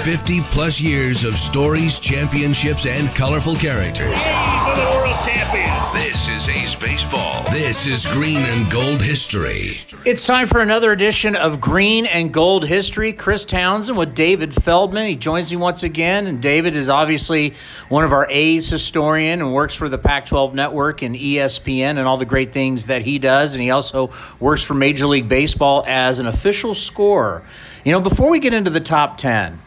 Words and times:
50 0.00 0.40
plus 0.42 0.80
years 0.80 1.24
of 1.24 1.36
stories, 1.36 1.98
championships, 1.98 2.86
and 2.86 3.08
colorful 3.14 3.56
characters. 3.56 4.12
A's 4.12 4.66
are 4.66 4.76
the 4.76 4.98
world 4.98 5.16
champions. 5.24 5.76
This 5.94 6.28
is 6.28 6.48
A's 6.48 6.74
Baseball. 6.74 7.44
This 7.50 7.86
is 7.86 8.04
Green 8.06 8.38
and 8.38 8.70
Gold 8.70 9.00
History. 9.00 9.78
It's 10.04 10.26
time 10.26 10.46
for 10.46 10.60
another 10.60 10.92
edition 10.92 11.34
of 11.34 11.60
Green 11.60 12.06
and 12.06 12.32
Gold 12.32 12.66
History. 12.66 13.12
Chris 13.14 13.44
Townsend 13.44 13.96
with 13.96 14.14
David 14.14 14.54
Feldman. 14.54 15.08
He 15.08 15.16
joins 15.16 15.50
me 15.50 15.56
once 15.56 15.82
again, 15.82 16.26
and 16.26 16.42
David 16.42 16.76
is 16.76 16.88
obviously 16.88 17.54
one 17.88 18.04
of 18.04 18.12
our 18.12 18.26
A's 18.30 18.68
historian 18.68 19.40
and 19.40 19.54
works 19.54 19.74
for 19.74 19.88
the 19.88 19.98
Pac-12 19.98 20.52
Network 20.52 21.02
and 21.02 21.16
ESPN 21.16 21.98
and 21.98 22.00
all 22.00 22.18
the 22.18 22.26
great 22.26 22.52
things 22.52 22.86
that 22.86 23.02
he 23.02 23.18
does. 23.18 23.54
And 23.54 23.62
he 23.62 23.70
also 23.70 24.10
works 24.38 24.62
for 24.62 24.74
Major 24.74 25.06
League 25.06 25.28
Baseball 25.28 25.84
as 25.86 26.18
an 26.18 26.26
official 26.26 26.74
scorer. 26.74 27.42
You 27.84 27.92
know, 27.92 28.00
before 28.00 28.28
we 28.28 28.40
get 28.40 28.52
into 28.52 28.70
the 28.70 28.80
top 28.80 29.16
10, 29.16 29.60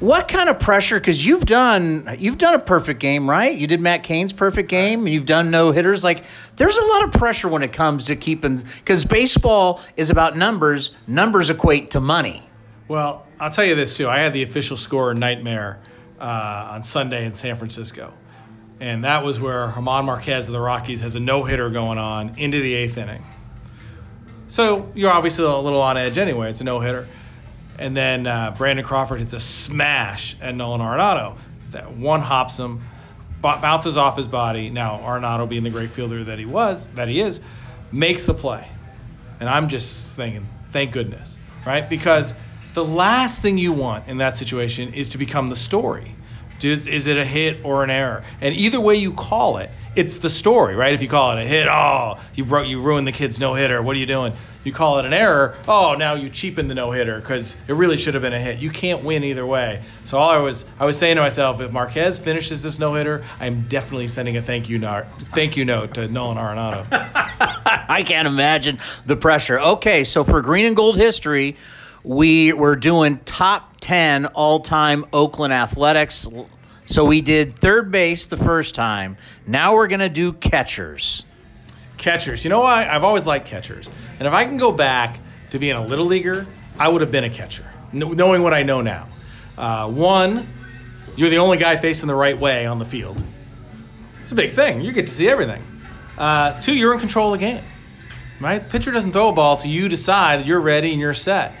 what 0.00 0.28
kind 0.28 0.48
of 0.48 0.60
pressure? 0.60 0.98
Because 0.98 1.24
you've 1.24 1.46
done 1.46 2.16
you've 2.18 2.38
done 2.38 2.54
a 2.54 2.58
perfect 2.58 3.00
game, 3.00 3.28
right? 3.28 3.56
You 3.56 3.66
did 3.66 3.80
Matt 3.80 4.02
Cain's 4.02 4.32
perfect 4.32 4.68
game, 4.68 5.00
and 5.00 5.08
you've 5.08 5.26
done 5.26 5.50
no 5.50 5.70
hitters. 5.70 6.04
Like 6.04 6.24
there's 6.56 6.76
a 6.76 6.84
lot 6.84 7.04
of 7.04 7.12
pressure 7.12 7.48
when 7.48 7.62
it 7.62 7.72
comes 7.72 8.06
to 8.06 8.16
keeping 8.16 8.56
because 8.56 9.04
baseball 9.04 9.80
is 9.96 10.10
about 10.10 10.36
numbers. 10.36 10.90
Numbers 11.06 11.50
equate 11.50 11.92
to 11.92 12.00
money. 12.00 12.42
Well, 12.88 13.26
I'll 13.40 13.50
tell 13.50 13.64
you 13.64 13.74
this 13.74 13.96
too. 13.96 14.08
I 14.08 14.18
had 14.18 14.32
the 14.32 14.42
official 14.42 14.76
score 14.76 15.14
nightmare 15.14 15.80
uh, 16.20 16.68
on 16.72 16.82
Sunday 16.82 17.24
in 17.24 17.32
San 17.32 17.56
Francisco, 17.56 18.12
and 18.80 19.04
that 19.04 19.24
was 19.24 19.40
where 19.40 19.70
German 19.70 20.04
Marquez 20.04 20.46
of 20.46 20.52
the 20.52 20.60
Rockies 20.60 21.00
has 21.00 21.16
a 21.16 21.20
no 21.20 21.42
hitter 21.42 21.70
going 21.70 21.98
on 21.98 22.38
into 22.38 22.60
the 22.60 22.74
eighth 22.74 22.98
inning. 22.98 23.24
So 24.48 24.92
you're 24.94 25.10
obviously 25.10 25.44
a 25.44 25.56
little 25.56 25.80
on 25.80 25.96
edge 25.96 26.18
anyway. 26.18 26.50
It's 26.50 26.60
a 26.60 26.64
no 26.64 26.80
hitter. 26.80 27.06
And 27.78 27.96
then 27.96 28.26
uh, 28.26 28.54
Brandon 28.56 28.84
Crawford 28.84 29.20
hits 29.20 29.32
a 29.34 29.40
smash 29.40 30.36
at 30.40 30.54
Nolan 30.54 30.80
Arenado. 30.80 31.36
That 31.72 31.92
one 31.92 32.20
hops 32.20 32.58
him, 32.58 32.82
bounces 33.40 33.96
off 33.96 34.16
his 34.16 34.26
body. 34.26 34.70
Now 34.70 34.98
Arenado, 34.98 35.48
being 35.48 35.62
the 35.62 35.70
great 35.70 35.90
fielder 35.90 36.24
that 36.24 36.38
he 36.38 36.46
was, 36.46 36.86
that 36.94 37.08
he 37.08 37.20
is, 37.20 37.40
makes 37.92 38.24
the 38.24 38.34
play. 38.34 38.66
And 39.40 39.48
I'm 39.48 39.68
just 39.68 40.16
thinking, 40.16 40.48
thank 40.72 40.92
goodness, 40.92 41.38
right? 41.66 41.88
Because 41.88 42.34
the 42.72 42.84
last 42.84 43.42
thing 43.42 43.58
you 43.58 43.72
want 43.72 44.08
in 44.08 44.18
that 44.18 44.36
situation 44.36 44.94
is 44.94 45.10
to 45.10 45.18
become 45.18 45.48
the 45.48 45.56
story. 45.56 46.16
Is 46.64 47.06
it 47.06 47.16
a 47.16 47.24
hit 47.24 47.64
or 47.64 47.84
an 47.84 47.90
error? 47.90 48.22
And 48.40 48.54
either 48.54 48.80
way 48.80 48.96
you 48.96 49.12
call 49.12 49.58
it, 49.58 49.70
it's 49.96 50.18
the 50.18 50.28
story, 50.28 50.74
right? 50.76 50.92
If 50.92 51.00
you 51.00 51.08
call 51.08 51.36
it 51.36 51.42
a 51.42 51.46
hit, 51.46 51.66
oh, 51.68 52.18
you 52.34 52.44
broke, 52.44 52.68
you 52.68 52.82
ruined 52.82 53.06
the 53.06 53.12
kid's 53.12 53.40
no 53.40 53.54
hitter. 53.54 53.80
What 53.80 53.96
are 53.96 53.98
you 53.98 54.06
doing? 54.06 54.34
You 54.62 54.72
call 54.72 54.98
it 54.98 55.06
an 55.06 55.12
error, 55.12 55.56
oh, 55.66 55.94
now 55.94 56.14
you 56.14 56.28
cheapen 56.28 56.68
the 56.68 56.74
no 56.74 56.90
hitter 56.90 57.18
because 57.18 57.56
it 57.66 57.72
really 57.72 57.96
should 57.96 58.14
have 58.14 58.22
been 58.22 58.34
a 58.34 58.38
hit. 58.38 58.58
You 58.58 58.68
can't 58.68 59.04
win 59.04 59.24
either 59.24 59.46
way. 59.46 59.82
So 60.04 60.18
all 60.18 60.28
I 60.28 60.38
was, 60.38 60.66
I 60.78 60.84
was 60.84 60.98
saying 60.98 61.16
to 61.16 61.22
myself, 61.22 61.60
if 61.60 61.72
Marquez 61.72 62.18
finishes 62.18 62.62
this 62.62 62.78
no 62.78 62.92
hitter, 62.94 63.24
I'm 63.40 63.68
definitely 63.68 64.08
sending 64.08 64.36
a 64.36 64.42
thank 64.42 64.68
you 64.68 64.78
note, 64.78 65.06
thank 65.32 65.56
you 65.56 65.64
note 65.64 65.94
to 65.94 66.08
Nolan 66.08 66.36
Arenado. 66.36 66.86
I 67.88 68.02
can't 68.04 68.28
imagine 68.28 68.80
the 69.06 69.16
pressure. 69.16 69.58
Okay, 69.58 70.04
so 70.04 70.24
for 70.24 70.42
green 70.42 70.66
and 70.66 70.76
gold 70.76 70.96
history, 70.96 71.56
we 72.06 72.52
were 72.52 72.76
doing 72.76 73.18
top 73.18 73.78
10 73.80 74.26
all-time 74.26 75.06
Oakland 75.12 75.52
Athletics. 75.52 76.28
So 76.86 77.04
we 77.04 77.20
did 77.20 77.58
third 77.58 77.90
base 77.90 78.28
the 78.28 78.36
first 78.36 78.76
time. 78.76 79.16
Now 79.44 79.74
we're 79.74 79.88
going 79.88 80.00
to 80.00 80.08
do 80.08 80.32
catchers. 80.32 81.24
Catchers. 81.96 82.44
You 82.44 82.50
know 82.50 82.60
why? 82.60 82.86
I've 82.88 83.02
always 83.02 83.26
liked 83.26 83.48
catchers. 83.48 83.90
And 84.20 84.28
if 84.28 84.32
I 84.32 84.44
can 84.44 84.56
go 84.56 84.70
back 84.70 85.18
to 85.50 85.58
being 85.58 85.74
a 85.74 85.84
little 85.84 86.06
leaguer, 86.06 86.46
I 86.78 86.86
would 86.86 87.00
have 87.00 87.10
been 87.10 87.24
a 87.24 87.30
catcher, 87.30 87.68
knowing 87.92 88.42
what 88.42 88.54
I 88.54 88.62
know 88.62 88.82
now. 88.82 89.08
Uh, 89.58 89.90
one, 89.90 90.46
you're 91.16 91.30
the 91.30 91.38
only 91.38 91.56
guy 91.56 91.76
facing 91.76 92.06
the 92.06 92.14
right 92.14 92.38
way 92.38 92.66
on 92.66 92.78
the 92.78 92.84
field. 92.84 93.20
It's 94.22 94.30
a 94.30 94.36
big 94.36 94.52
thing. 94.52 94.80
You 94.80 94.92
get 94.92 95.08
to 95.08 95.12
see 95.12 95.28
everything. 95.28 95.64
Uh, 96.16 96.60
two, 96.60 96.76
you're 96.76 96.94
in 96.94 97.00
control 97.00 97.34
of 97.34 97.40
the 97.40 97.44
game. 97.44 97.64
Right? 98.40 98.66
Pitcher 98.68 98.92
doesn't 98.92 99.12
throw 99.12 99.30
a 99.30 99.32
ball 99.32 99.56
till 99.56 99.72
you 99.72 99.88
decide 99.88 100.38
that 100.38 100.46
you're 100.46 100.60
ready 100.60 100.92
and 100.92 101.00
you're 101.00 101.12
set. 101.12 101.56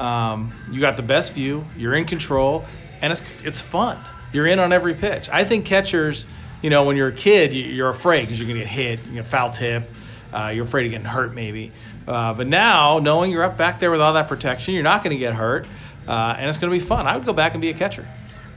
Um, 0.00 0.50
you 0.70 0.80
got 0.80 0.96
the 0.96 1.02
best 1.02 1.34
view. 1.34 1.66
You're 1.76 1.94
in 1.94 2.06
control, 2.06 2.64
and 3.02 3.12
it's 3.12 3.22
it's 3.44 3.60
fun. 3.60 3.98
You're 4.32 4.46
in 4.46 4.58
on 4.58 4.72
every 4.72 4.94
pitch. 4.94 5.28
I 5.30 5.44
think 5.44 5.66
catchers, 5.66 6.26
you 6.62 6.70
know, 6.70 6.84
when 6.84 6.96
you're 6.96 7.08
a 7.08 7.12
kid, 7.12 7.52
you're 7.52 7.90
afraid 7.90 8.22
because 8.22 8.40
you're 8.40 8.48
gonna 8.48 8.60
get 8.60 8.68
hit, 8.68 9.04
you 9.06 9.14
get 9.16 9.26
foul 9.26 9.50
tip, 9.50 9.94
uh, 10.32 10.52
you're 10.54 10.64
afraid 10.64 10.86
of 10.86 10.92
getting 10.92 11.06
hurt 11.06 11.34
maybe. 11.34 11.72
Uh, 12.08 12.32
but 12.32 12.46
now, 12.46 12.98
knowing 12.98 13.30
you're 13.30 13.44
up 13.44 13.58
back 13.58 13.78
there 13.78 13.90
with 13.90 14.00
all 14.00 14.14
that 14.14 14.28
protection, 14.28 14.72
you're 14.72 14.82
not 14.82 15.04
gonna 15.04 15.16
get 15.16 15.34
hurt, 15.34 15.66
uh, 16.08 16.34
and 16.38 16.48
it's 16.48 16.58
gonna 16.58 16.72
be 16.72 16.80
fun. 16.80 17.06
I 17.06 17.16
would 17.16 17.26
go 17.26 17.34
back 17.34 17.52
and 17.52 17.60
be 17.60 17.68
a 17.68 17.74
catcher. 17.74 18.08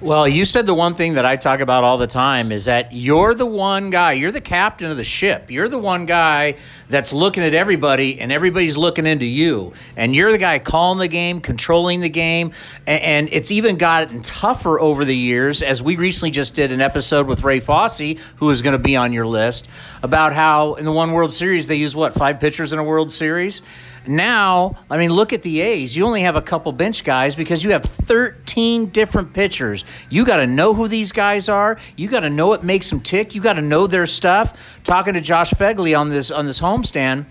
Well, 0.04 0.28
you 0.28 0.44
said 0.44 0.66
the 0.66 0.74
one 0.74 0.96
thing 0.96 1.14
that 1.14 1.26
I 1.26 1.38
talk 1.38 1.62
about 1.62 1.86
all 1.86 1.98
the 1.98 2.08
time 2.08 2.52
is 2.52 2.66
that 2.66 2.92
you're 2.92 3.34
the 3.34 3.46
one 3.46 3.90
guy, 3.90 4.12
you're 4.12 4.34
the 4.34 4.42
captain 4.42 4.92
of 4.92 4.98
the 4.98 5.06
ship. 5.06 5.50
You're 5.50 5.70
the 5.70 5.80
one 5.80 6.06
guy 6.06 6.58
that's 6.90 7.14
looking 7.14 7.42
at 7.42 7.54
everybody 7.54 8.20
and 8.20 8.30
everybody's 8.30 8.76
looking 8.76 9.06
into 9.06 9.26
you. 9.26 9.72
And 9.96 10.14
you're 10.14 10.34
the 10.34 10.38
guy 10.38 10.60
calling 10.60 11.00
the 11.00 11.08
game, 11.08 11.40
controlling 11.40 12.02
the 12.02 12.10
game. 12.10 12.52
And, 12.86 13.30
it's 13.32 13.52
even 13.52 13.78
gotten 13.78 14.22
tougher 14.22 14.78
over 14.78 15.06
the 15.06 15.16
years, 15.16 15.62
as 15.62 15.82
we 15.82 15.96
recently 15.96 16.32
just 16.32 16.54
did 16.54 16.74
an 16.74 16.82
episode 16.82 17.26
with 17.26 17.42
Ray 17.42 17.62
Fosse, 17.62 18.18
who 18.36 18.50
is 18.50 18.62
going 18.62 18.74
to 18.74 18.84
be 18.84 18.98
on 18.98 19.14
your 19.14 19.26
list, 19.26 19.70
about 20.04 20.34
how 20.34 20.74
in 20.74 20.84
the 20.84 20.92
one 20.92 21.14
World 21.14 21.32
Series 21.32 21.68
they 21.68 21.76
use 21.76 21.96
what, 21.96 22.14
five 22.14 22.42
pitchers 22.42 22.74
in 22.74 22.80
a 22.80 22.84
World 22.84 23.10
Series? 23.10 23.62
Now, 24.06 24.78
I 24.90 24.98
mean, 24.98 25.12
look 25.12 25.34
at 25.34 25.44
the 25.44 25.62
A's. 25.62 25.96
You 25.96 26.06
only 26.06 26.22
have 26.22 26.36
a 26.36 26.42
couple 26.42 26.72
bench 26.72 27.04
guys 27.04 27.36
because 27.36 27.64
you 27.64 27.72
have 27.72 27.84
13 27.84 28.88
different 28.88 29.34
pitchers. 29.34 29.86
You 30.10 30.26
got 30.26 30.38
to 30.38 30.48
know 30.48 30.74
who 30.74 30.88
these 30.88 31.12
guys 31.12 31.50
are. 31.50 31.78
You 31.96 32.10
got 32.10 32.22
to 32.22 32.30
know 32.30 32.48
what 32.48 32.64
makes 32.64 32.90
them 32.90 33.00
tick. 33.00 33.36
You 33.36 33.42
got 33.42 33.54
to 33.54 33.62
know 33.62 33.88
their 33.88 34.08
stuff. 34.08 34.58
Talking 34.84 35.14
to 35.14 35.22
Josh 35.22 35.52
Phegley 35.52 35.98
on 35.98 36.10
this 36.10 36.32
on 36.32 36.46
this 36.46 36.60
homestand, 36.60 37.26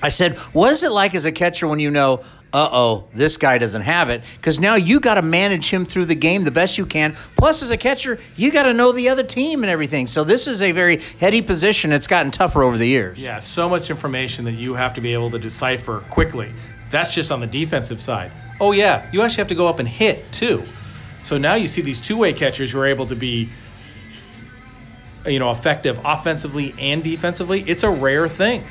I 0.00 0.08
said, 0.08 0.38
"What 0.52 0.70
is 0.72 0.82
it 0.82 0.92
like 0.92 1.14
as 1.14 1.24
a 1.24 1.32
catcher 1.32 1.66
when 1.66 1.80
you 1.80 1.90
know, 1.90 2.24
uh 2.52 2.68
oh, 2.72 3.04
this 3.14 3.36
guy 3.36 3.58
doesn't 3.58 3.82
have 3.82 4.10
it. 4.10 4.22
Because 4.36 4.58
now 4.58 4.76
you 4.76 5.00
got 5.00 5.14
to 5.14 5.22
manage 5.22 5.68
him 5.68 5.84
through 5.84 6.06
the 6.06 6.14
game 6.14 6.44
the 6.44 6.50
best 6.50 6.78
you 6.78 6.86
can. 6.86 7.16
Plus, 7.36 7.62
as 7.62 7.70
a 7.70 7.76
catcher, 7.76 8.18
you 8.36 8.50
got 8.50 8.62
to 8.62 8.72
know 8.72 8.92
the 8.92 9.10
other 9.10 9.22
team 9.22 9.62
and 9.62 9.70
everything. 9.70 10.06
So 10.06 10.24
this 10.24 10.46
is 10.46 10.62
a 10.62 10.72
very 10.72 11.02
heady 11.20 11.42
position. 11.42 11.92
It's 11.92 12.06
gotten 12.06 12.30
tougher 12.30 12.62
over 12.62 12.78
the 12.78 12.86
years. 12.86 13.18
Yeah, 13.18 13.40
so 13.40 13.68
much 13.68 13.90
information 13.90 14.46
that 14.46 14.52
you 14.52 14.74
have 14.74 14.94
to 14.94 15.00
be 15.00 15.12
able 15.12 15.30
to 15.32 15.38
decipher 15.38 16.00
quickly. 16.08 16.52
That's 16.90 17.14
just 17.14 17.30
on 17.30 17.40
the 17.40 17.46
defensive 17.46 18.00
side. 18.00 18.30
Oh, 18.60 18.72
yeah, 18.72 19.10
you 19.12 19.22
actually 19.22 19.42
have 19.42 19.48
to 19.48 19.54
go 19.54 19.68
up 19.68 19.78
and 19.78 19.88
hit, 19.88 20.32
too. 20.32 20.64
So 21.20 21.36
now 21.36 21.54
you 21.56 21.68
see 21.68 21.82
these 21.82 22.00
two 22.00 22.16
way 22.16 22.32
catchers 22.32 22.72
who 22.72 22.80
are 22.80 22.86
able 22.86 23.06
to 23.06 23.16
be. 23.16 23.50
You 25.26 25.40
know, 25.40 25.50
effective 25.50 26.00
offensively 26.04 26.74
and 26.78 27.04
defensively. 27.04 27.60
It's 27.60 27.82
a 27.82 27.90
rare 27.90 28.28
thing. 28.28 28.64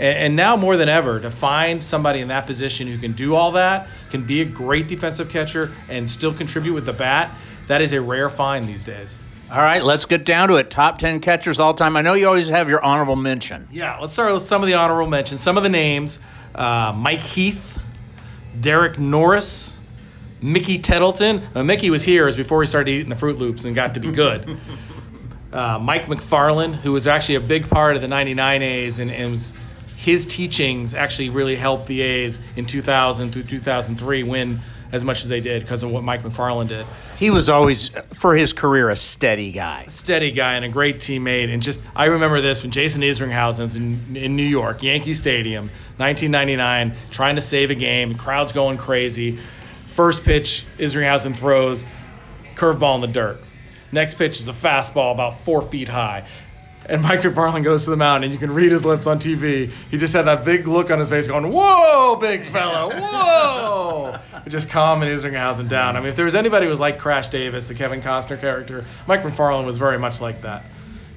And, 0.00 0.34
now 0.34 0.56
more 0.56 0.78
than 0.78 0.88
ever, 0.88 1.20
to 1.20 1.30
find 1.30 1.84
somebody 1.84 2.20
in 2.20 2.28
that 2.28 2.46
position 2.46 2.88
who 2.88 2.96
can 2.96 3.12
do 3.12 3.34
all 3.34 3.52
that, 3.52 3.88
can 4.08 4.24
be 4.24 4.40
a 4.40 4.46
great 4.46 4.88
defensive 4.88 5.28
catcher, 5.28 5.72
and 5.90 6.08
still 6.08 6.32
contribute 6.32 6.72
with 6.72 6.86
the 6.86 6.94
bat, 6.94 7.30
that 7.66 7.82
is 7.82 7.92
a 7.92 8.00
rare 8.00 8.30
find 8.30 8.66
these 8.66 8.84
days. 8.84 9.18
All 9.52 9.60
right, 9.60 9.84
let's 9.84 10.06
get 10.06 10.24
down 10.24 10.48
to 10.48 10.56
it. 10.56 10.70
Top 10.70 10.98
10 10.98 11.20
catchers 11.20 11.60
all 11.60 11.74
time. 11.74 11.96
I 11.96 12.00
know 12.00 12.14
you 12.14 12.26
always 12.28 12.48
have 12.48 12.70
your 12.70 12.82
honorable 12.82 13.16
mention. 13.16 13.68
Yeah, 13.70 13.98
let's 13.98 14.12
start 14.14 14.32
with 14.32 14.42
some 14.42 14.62
of 14.62 14.68
the 14.68 14.74
honorable 14.74 15.10
mentions. 15.10 15.42
Some 15.42 15.56
of 15.56 15.64
the 15.64 15.68
names 15.68 16.18
uh, 16.54 16.94
Mike 16.96 17.20
Heath, 17.20 17.78
Derek 18.58 18.98
Norris, 18.98 19.76
Mickey 20.40 20.78
Tettleton. 20.78 21.46
Uh, 21.54 21.62
Mickey 21.62 21.90
was 21.90 22.02
here 22.02 22.26
as 22.26 22.36
before 22.36 22.62
he 22.62 22.66
started 22.66 22.90
eating 22.90 23.10
the 23.10 23.16
Froot 23.16 23.38
Loops 23.38 23.64
and 23.64 23.74
got 23.74 23.94
to 23.94 24.00
be 24.00 24.12
good. 24.12 24.58
uh, 25.52 25.78
Mike 25.78 26.08
Macfarlane, 26.08 26.72
who 26.72 26.92
was 26.92 27.06
actually 27.06 27.34
a 27.34 27.40
big 27.40 27.68
part 27.68 27.96
of 27.96 28.02
the 28.02 28.08
99 28.08 28.62
A's 28.62 28.98
and, 28.98 29.10
and 29.10 29.32
was 29.32 29.52
his 30.00 30.24
teachings 30.24 30.94
actually 30.94 31.28
really 31.28 31.56
helped 31.56 31.86
the 31.86 32.00
A's 32.00 32.40
in 32.56 32.64
2000 32.64 33.32
through 33.32 33.42
2003 33.42 34.22
win 34.22 34.60
as 34.92 35.04
much 35.04 35.20
as 35.22 35.28
they 35.28 35.40
did 35.40 35.62
because 35.62 35.82
of 35.82 35.90
what 35.90 36.02
Mike 36.02 36.24
Macfarlane 36.24 36.68
did. 36.68 36.86
He 37.18 37.28
was 37.28 37.50
always, 37.50 37.90
for 38.14 38.34
his 38.34 38.54
career, 38.54 38.88
a 38.88 38.96
steady 38.96 39.52
guy. 39.52 39.84
A 39.88 39.90
steady 39.90 40.32
guy 40.32 40.54
and 40.54 40.64
a 40.64 40.70
great 40.70 41.00
teammate. 41.00 41.52
And 41.52 41.62
just, 41.62 41.82
I 41.94 42.06
remember 42.06 42.40
this 42.40 42.62
when 42.62 42.72
Jason 42.72 43.02
Isringhausen's 43.02 43.76
in, 43.76 44.16
in 44.16 44.36
New 44.36 44.42
York, 44.42 44.82
Yankee 44.82 45.12
Stadium, 45.12 45.70
1999, 45.98 46.96
trying 47.10 47.34
to 47.36 47.42
save 47.42 47.70
a 47.70 47.74
game, 47.74 48.14
crowd's 48.14 48.54
going 48.54 48.78
crazy. 48.78 49.38
First 49.88 50.24
pitch, 50.24 50.64
Isringhausen 50.78 51.36
throws, 51.36 51.84
curveball 52.54 52.94
in 52.94 53.00
the 53.02 53.06
dirt. 53.06 53.38
Next 53.92 54.14
pitch 54.14 54.40
is 54.40 54.48
a 54.48 54.52
fastball 54.52 55.12
about 55.12 55.40
four 55.40 55.60
feet 55.60 55.88
high. 55.88 56.26
And 56.90 57.02
Mike 57.02 57.22
Macfarlane 57.22 57.62
goes 57.62 57.84
to 57.84 57.90
the 57.90 57.96
mound, 57.96 58.24
and 58.24 58.32
you 58.32 58.38
can 58.38 58.52
read 58.52 58.72
his 58.72 58.84
lips 58.84 59.06
on 59.06 59.20
TV. 59.20 59.70
He 59.92 59.96
just 59.96 60.12
had 60.12 60.22
that 60.22 60.44
big 60.44 60.66
look 60.66 60.90
on 60.90 60.98
his 60.98 61.08
face, 61.08 61.28
going, 61.28 61.48
"Whoa, 61.48 62.16
big 62.16 62.44
fella, 62.44 62.88
whoa!" 62.92 64.18
just 64.48 64.70
calm 64.70 64.98
calming 64.98 65.08
Isringhausen 65.08 65.68
down. 65.68 65.96
I 65.96 66.00
mean, 66.00 66.08
if 66.08 66.16
there 66.16 66.24
was 66.24 66.34
anybody 66.34 66.66
who 66.66 66.70
was 66.70 66.80
like 66.80 66.98
Crash 66.98 67.28
Davis, 67.28 67.68
the 67.68 67.74
Kevin 67.74 68.02
Costner 68.02 68.40
character, 68.40 68.84
Mike 69.06 69.22
McFarland 69.22 69.66
was 69.66 69.76
very 69.76 70.00
much 70.00 70.20
like 70.20 70.42
that. 70.42 70.64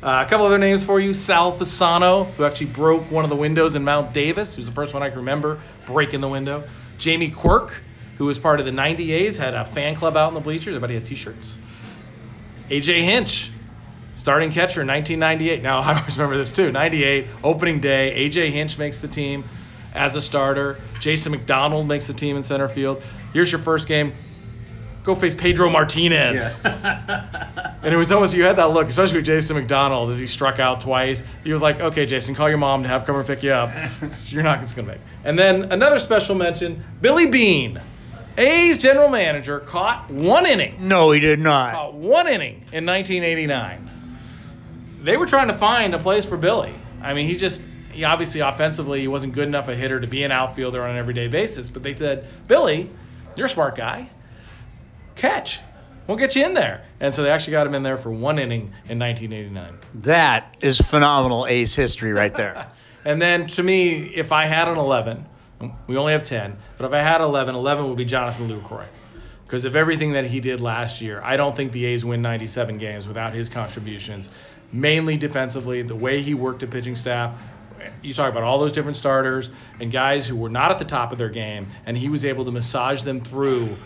Uh, 0.04 0.24
a 0.24 0.30
couple 0.30 0.46
other 0.46 0.60
names 0.60 0.84
for 0.84 1.00
you: 1.00 1.16
Sal 1.16 1.58
Fasano, 1.58 2.32
who 2.34 2.44
actually 2.44 2.68
broke 2.68 3.10
one 3.10 3.24
of 3.24 3.32
the 3.32 3.36
windows 3.36 3.74
in 3.74 3.84
Mount 3.84 4.14
Davis. 4.14 4.58
Was 4.58 4.68
the 4.68 4.74
first 4.74 4.94
one 4.94 5.02
I 5.02 5.10
can 5.10 5.20
remember 5.20 5.60
breaking 5.88 6.22
the 6.22 6.30
window. 6.30 6.66
Jamie 7.00 7.32
Quirk, 7.32 7.82
who 8.18 8.26
was 8.26 8.38
part 8.38 8.60
of 8.60 8.68
the 8.68 8.72
90 8.72 9.12
A's, 9.12 9.40
had 9.40 9.56
a 9.56 9.66
fan 9.66 9.96
club 9.96 10.18
out 10.18 10.28
in 10.28 10.36
the 10.36 10.40
bleachers. 10.40 10.76
Everybody 10.76 10.94
had 10.94 11.08
T-shirts. 11.08 11.58
AJ 12.70 13.02
Hinch, 13.04 13.52
starting 14.14 14.52
catcher 14.52 14.82
in 14.82 14.88
1998. 14.88 15.62
Now 15.62 15.80
I 15.82 15.98
always 15.98 16.18
remember 16.18 16.38
this 16.38 16.52
too. 16.52 16.72
98 16.72 17.28
opening 17.44 17.80
day. 17.80 18.30
AJ 18.30 18.52
Hinch 18.52 18.78
makes 18.78 18.98
the 18.98 19.08
team 19.08 19.44
as 19.94 20.16
a 20.16 20.22
starter. 20.22 20.80
Jason 21.00 21.32
McDonald 21.32 21.88
makes 21.88 22.08
the 22.08 22.14
team 22.14 22.38
in 22.38 22.44
center 22.44 22.68
field. 22.68 23.04
Here's 23.34 23.52
your 23.52 23.60
first 23.60 23.88
game. 23.88 24.14
Go 25.04 25.16
face 25.16 25.36
Pedro 25.36 25.70
Martinez. 25.70 26.60
Yeah. 26.64 27.76
and 27.84 27.94
it 27.94 27.98
was 27.98 28.12
almost 28.14 28.34
you 28.34 28.44
had 28.44 28.56
that 28.56 28.72
look, 28.72 28.88
especially 28.88 29.18
with 29.18 29.26
Jason 29.26 29.58
McDonald 29.58 30.12
as 30.12 30.20
he 30.20 30.28
struck 30.28 30.60
out 30.60 30.80
twice. 30.80 31.24
He 31.44 31.52
was 31.52 31.62
like, 31.62 31.82
"Okay, 31.82 32.06
Jason, 32.06 32.36
call 32.36 32.48
your 32.48 32.58
mom 32.58 32.84
to 32.84 32.90
have 32.90 33.06
come 33.06 33.18
and 33.18 33.28
pick 33.28 33.44
you 33.44 33.52
up. 33.52 33.72
You're 34.28 34.44
not 34.44 34.62
just 34.62 34.78
gonna 34.78 34.88
make." 34.88 35.02
And 35.26 35.38
then 35.38 35.74
another 35.74 36.00
special 36.00 36.36
mention: 36.36 36.84
Billy 37.02 37.26
Beane. 37.26 37.82
A's 38.36 38.80
general 38.80 39.10
manager 39.10 39.60
caught 39.60 40.10
one 40.10 40.48
inning. 40.48 40.88
No, 40.88 41.12
he 41.12 41.20
did 41.20 41.40
not. 41.40 41.74
Caught 41.74 41.94
one 41.94 42.28
inning 42.28 42.66
in 42.72 42.86
1989. 42.86 43.90
They 45.04 45.18
were 45.18 45.26
trying 45.26 45.50
to 45.50 45.54
find 45.54 45.94
a 45.94 46.00
place 46.00 46.26
for 46.26 46.38
Billy. 46.38 46.74
I 47.02 47.14
mean, 47.14 47.28
he 47.28 47.38
just 47.38 47.62
he 47.92 48.06
obviously 48.06 48.42
offensively 48.42 49.02
he 49.02 49.08
wasn't 49.08 49.34
good 49.34 49.48
enough 49.48 49.68
a 49.68 49.76
hitter 49.76 50.00
to 50.00 50.08
be 50.08 50.24
an 50.24 50.32
outfielder 50.32 50.82
on 50.82 50.92
an 50.92 50.98
everyday 50.98 51.28
basis. 51.28 51.70
But 51.70 51.84
they 51.84 51.96
said, 51.96 52.28
Billy, 52.48 52.90
you're 53.36 53.48
a 53.48 53.50
smart 53.50 53.76
guy. 53.76 54.10
Catch. 55.16 55.60
We'll 56.08 56.18
get 56.18 56.36
you 56.36 56.46
in 56.46 56.54
there. 56.54 56.86
And 57.00 57.14
so 57.14 57.24
they 57.24 57.30
actually 57.30 57.52
got 57.52 57.68
him 57.68 57.76
in 57.76 57.84
there 57.84 57.98
for 57.98 58.12
one 58.12 58.40
inning 58.40 58.74
in 58.90 59.00
1989. 59.00 59.78
That 60.04 60.58
is 60.62 60.80
phenomenal 60.80 61.46
A's 61.48 61.76
history 61.76 62.14
right 62.14 62.34
there. 62.34 62.68
and 63.06 63.22
then 63.22 63.48
to 63.50 63.64
me, 63.64 64.06
if 64.16 64.32
I 64.32 64.46
had 64.46 64.68
an 64.68 64.78
11, 64.78 65.26
we 65.88 65.96
only 65.96 66.14
have 66.14 66.24
10, 66.24 66.58
but 66.78 66.86
if 66.86 66.94
I 66.94 67.00
had 67.00 67.22
11, 67.22 67.56
11 67.56 67.88
would 67.88 67.98
be 67.98 68.06
Jonathan 68.06 68.50
Lucroy. 68.50 68.86
Because 69.46 69.66
of 69.66 69.76
everything 69.76 70.14
that 70.14 70.26
he 70.26 70.40
did 70.40 70.62
last 70.62 71.00
year, 71.00 71.22
I 71.24 71.38
don't 71.38 71.56
think 71.56 71.72
the 71.72 71.86
A's 71.86 72.04
win 72.04 72.22
97 72.22 72.80
games 72.80 73.08
without 73.08 73.34
his 73.34 73.50
contributions, 73.50 74.30
mainly 74.74 75.16
defensively, 75.18 75.84
the 75.84 75.96
way 75.96 76.22
he 76.22 76.34
worked 76.34 76.60
the 76.60 76.68
pitching 76.68 76.96
staff. 76.96 77.40
You 78.02 78.14
talk 78.14 78.32
about 78.32 78.44
all 78.44 78.60
those 78.60 78.72
different 78.72 78.98
starters 78.98 79.52
and 79.80 79.92
guys 79.92 80.28
who 80.28 80.36
were 80.36 80.50
not 80.50 80.72
at 80.72 80.80
the 80.80 80.86
top 80.86 81.12
of 81.12 81.18
their 81.18 81.30
game, 81.30 81.68
and 81.86 81.98
he 81.98 82.10
was 82.10 82.26
able 82.26 82.46
to 82.46 82.52
massage 82.52 83.04
them 83.04 83.22
through 83.22 83.78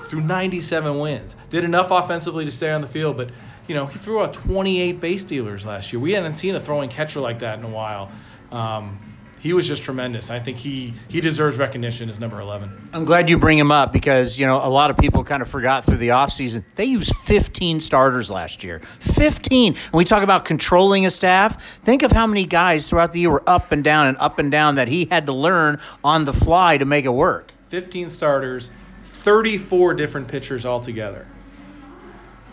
through 0.00 0.20
97 0.20 0.98
wins. 0.98 1.36
Did 1.50 1.64
enough 1.64 1.90
offensively 1.90 2.44
to 2.44 2.50
stay 2.50 2.70
on 2.72 2.80
the 2.80 2.86
field, 2.86 3.16
but 3.16 3.30
you 3.68 3.74
know 3.74 3.86
he 3.86 3.98
threw 3.98 4.22
out 4.22 4.32
28 4.32 5.00
base 5.00 5.22
stealers 5.22 5.64
last 5.64 5.92
year. 5.92 6.00
We 6.00 6.12
hadn't 6.12 6.34
seen 6.34 6.54
a 6.54 6.60
throwing 6.60 6.90
catcher 6.90 7.20
like 7.20 7.38
that 7.40 7.58
in 7.58 7.64
a 7.64 7.70
while. 7.70 8.10
Um, 8.50 8.98
he 9.42 9.52
was 9.52 9.66
just 9.66 9.82
tremendous. 9.82 10.30
I 10.30 10.38
think 10.38 10.56
he 10.56 10.94
he 11.08 11.20
deserves 11.20 11.58
recognition 11.58 12.08
as 12.08 12.20
number 12.20 12.40
11. 12.40 12.90
I'm 12.92 13.04
glad 13.04 13.28
you 13.28 13.38
bring 13.38 13.58
him 13.58 13.72
up 13.72 13.92
because 13.92 14.38
you 14.38 14.46
know 14.46 14.64
a 14.64 14.70
lot 14.70 14.90
of 14.90 14.96
people 14.96 15.24
kind 15.24 15.42
of 15.42 15.48
forgot 15.48 15.84
through 15.84 15.96
the 15.96 16.10
offseason. 16.10 16.62
They 16.76 16.84
used 16.84 17.14
15 17.16 17.80
starters 17.80 18.30
last 18.30 18.62
year. 18.62 18.80
15. 19.00 19.74
When 19.74 19.98
we 19.98 20.04
talk 20.04 20.22
about 20.22 20.44
controlling 20.44 21.06
a 21.06 21.10
staff, 21.10 21.60
think 21.82 22.04
of 22.04 22.12
how 22.12 22.28
many 22.28 22.46
guys 22.46 22.88
throughout 22.88 23.12
the 23.12 23.20
year 23.20 23.30
were 23.30 23.42
up 23.44 23.72
and 23.72 23.82
down 23.82 24.06
and 24.06 24.16
up 24.18 24.38
and 24.38 24.52
down 24.52 24.76
that 24.76 24.86
he 24.86 25.06
had 25.06 25.26
to 25.26 25.32
learn 25.32 25.80
on 26.04 26.22
the 26.22 26.32
fly 26.32 26.78
to 26.78 26.84
make 26.84 27.04
it 27.04 27.10
work. 27.10 27.52
15 27.70 28.10
starters, 28.10 28.70
34 29.02 29.94
different 29.94 30.28
pitchers 30.28 30.64
altogether. 30.64 31.26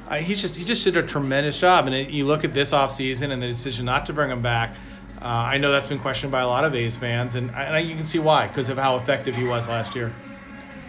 I, 0.07 0.21
he 0.21 0.33
just 0.33 0.55
he 0.55 0.65
just 0.65 0.83
did 0.83 0.97
a 0.97 1.03
tremendous 1.03 1.59
job. 1.59 1.85
And 1.85 1.93
it, 1.93 2.09
you 2.09 2.25
look 2.25 2.43
at 2.43 2.51
this 2.51 2.71
offseason 2.71 3.29
and 3.31 3.43
the 3.43 3.47
decision 3.47 3.85
not 3.85 4.07
to 4.07 4.13
bring 4.13 4.31
him 4.31 4.41
back 4.41 4.73
uh, 5.21 5.25
I 5.25 5.57
know 5.57 5.71
that's 5.71 5.87
been 5.87 5.99
questioned 5.99 6.31
by 6.31 6.41
a 6.41 6.47
lot 6.47 6.63
of 6.63 6.73
A's 6.73 6.95
fans, 6.95 7.35
and, 7.35 7.51
and 7.51 7.87
you 7.87 7.95
can 7.95 8.05
see 8.05 8.19
why 8.19 8.47
because 8.47 8.69
of 8.69 8.77
how 8.77 8.95
effective 8.95 9.35
he 9.35 9.43
was 9.43 9.67
last 9.67 9.95
year. 9.95 10.13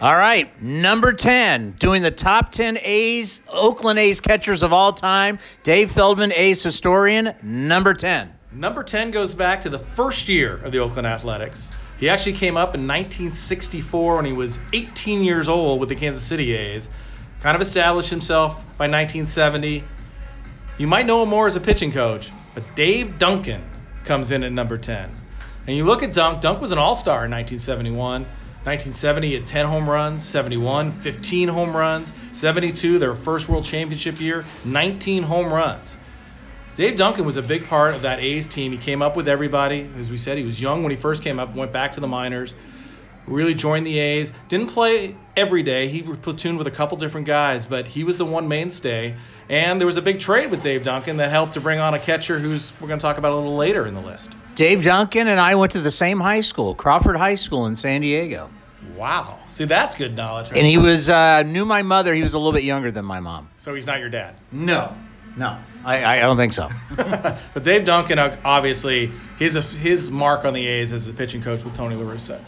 All 0.00 0.16
right, 0.16 0.62
number 0.62 1.12
10, 1.12 1.72
doing 1.72 2.02
the 2.02 2.10
top 2.10 2.52
10 2.52 2.78
A's, 2.80 3.42
Oakland 3.52 3.98
A's 3.98 4.20
catchers 4.20 4.62
of 4.62 4.72
all 4.72 4.92
time, 4.92 5.40
Dave 5.62 5.90
Feldman, 5.90 6.32
A's 6.34 6.62
historian, 6.62 7.34
number 7.42 7.92
10. 7.92 8.32
Number 8.52 8.82
10 8.82 9.10
goes 9.10 9.34
back 9.34 9.62
to 9.62 9.68
the 9.68 9.78
first 9.78 10.28
year 10.28 10.56
of 10.56 10.72
the 10.72 10.78
Oakland 10.78 11.06
Athletics. 11.06 11.70
He 11.98 12.08
actually 12.08 12.32
came 12.32 12.56
up 12.56 12.74
in 12.74 12.86
1964 12.86 14.16
when 14.16 14.24
he 14.24 14.32
was 14.32 14.58
18 14.72 15.22
years 15.22 15.48
old 15.48 15.80
with 15.80 15.90
the 15.90 15.96
Kansas 15.96 16.24
City 16.24 16.54
A's. 16.54 16.88
Kind 17.40 17.56
of 17.56 17.60
established 17.60 18.10
himself 18.10 18.54
by 18.54 18.88
1970. 18.88 19.84
You 20.78 20.86
might 20.86 21.04
know 21.04 21.22
him 21.22 21.28
more 21.28 21.46
as 21.46 21.56
a 21.56 21.60
pitching 21.60 21.92
coach, 21.92 22.30
but 22.54 22.64
Dave 22.74 23.18
Duncan 23.18 23.69
comes 24.04 24.32
in 24.32 24.42
at 24.42 24.52
number 24.52 24.78
10. 24.78 25.10
And 25.66 25.76
you 25.76 25.84
look 25.84 26.02
at 26.02 26.12
Dunk, 26.12 26.40
Dunk 26.40 26.60
was 26.60 26.72
an 26.72 26.78
all 26.78 26.96
star 26.96 27.24
in 27.24 27.30
1971. 27.30 28.22
1970, 28.62 29.28
he 29.28 29.34
had 29.34 29.46
10 29.46 29.66
home 29.66 29.88
runs, 29.88 30.22
71, 30.22 30.92
15 30.92 31.48
home 31.48 31.74
runs, 31.74 32.12
72, 32.32 32.98
their 32.98 33.14
first 33.14 33.48
world 33.48 33.64
championship 33.64 34.20
year, 34.20 34.44
19 34.64 35.22
home 35.22 35.52
runs. 35.52 35.96
Dave 36.76 36.96
Duncan 36.96 37.24
was 37.24 37.36
a 37.36 37.42
big 37.42 37.66
part 37.66 37.94
of 37.94 38.02
that 38.02 38.20
A's 38.20 38.46
team. 38.46 38.72
He 38.72 38.78
came 38.78 39.02
up 39.02 39.16
with 39.16 39.28
everybody. 39.28 39.88
As 39.98 40.10
we 40.10 40.16
said, 40.16 40.38
he 40.38 40.44
was 40.44 40.60
young 40.60 40.82
when 40.82 40.90
he 40.90 40.96
first 40.96 41.22
came 41.22 41.38
up, 41.38 41.54
went 41.54 41.72
back 41.72 41.94
to 41.94 42.00
the 42.00 42.06
minors, 42.06 42.54
really 43.30 43.54
joined 43.54 43.86
the 43.86 43.98
A's. 43.98 44.32
Didn't 44.48 44.68
play 44.68 45.16
every 45.36 45.62
day. 45.62 45.88
He 45.88 46.02
platooned 46.02 46.58
with 46.58 46.66
a 46.66 46.70
couple 46.70 46.96
different 46.98 47.26
guys, 47.26 47.64
but 47.64 47.86
he 47.86 48.04
was 48.04 48.18
the 48.18 48.26
one 48.26 48.48
mainstay. 48.48 49.16
And 49.48 49.80
there 49.80 49.86
was 49.86 49.96
a 49.96 50.02
big 50.02 50.20
trade 50.20 50.50
with 50.50 50.62
Dave 50.62 50.82
Duncan 50.82 51.16
that 51.18 51.30
helped 51.30 51.54
to 51.54 51.60
bring 51.60 51.78
on 51.78 51.94
a 51.94 51.98
catcher 51.98 52.38
who's 52.38 52.72
we're 52.80 52.88
going 52.88 53.00
to 53.00 53.02
talk 53.02 53.18
about 53.18 53.32
a 53.32 53.36
little 53.36 53.56
later 53.56 53.86
in 53.86 53.94
the 53.94 54.00
list. 54.00 54.34
Dave 54.54 54.84
Duncan 54.84 55.28
and 55.28 55.40
I 55.40 55.54
went 55.54 55.72
to 55.72 55.80
the 55.80 55.90
same 55.90 56.20
high 56.20 56.42
school, 56.42 56.74
Crawford 56.74 57.16
High 57.16 57.36
School 57.36 57.66
in 57.66 57.76
San 57.76 58.02
Diego. 58.02 58.50
Wow. 58.96 59.38
See, 59.48 59.64
that's 59.64 59.96
good 59.96 60.14
knowledge. 60.14 60.50
Right? 60.50 60.58
And 60.58 60.66
he 60.66 60.78
was 60.78 61.08
uh, 61.08 61.42
knew 61.42 61.64
my 61.64 61.82
mother. 61.82 62.14
He 62.14 62.22
was 62.22 62.34
a 62.34 62.38
little 62.38 62.52
bit 62.52 62.64
younger 62.64 62.90
than 62.90 63.04
my 63.04 63.20
mom. 63.20 63.48
So 63.58 63.74
he's 63.74 63.86
not 63.86 64.00
your 64.00 64.10
dad. 64.10 64.34
No. 64.52 64.94
No, 65.36 65.56
I, 65.84 66.04
I 66.04 66.18
don't 66.20 66.36
think 66.36 66.52
so. 66.52 66.68
but 66.96 67.62
Dave 67.62 67.84
Duncan, 67.84 68.18
obviously, 68.18 69.12
his 69.38 69.54
his 69.54 70.10
mark 70.10 70.44
on 70.44 70.54
the 70.54 70.66
A's 70.66 70.92
as 70.92 71.06
a 71.06 71.12
pitching 71.12 71.40
coach 71.40 71.64
with 71.64 71.74
Tony 71.76 71.94
La 71.94 72.12
Russa. 72.12 72.40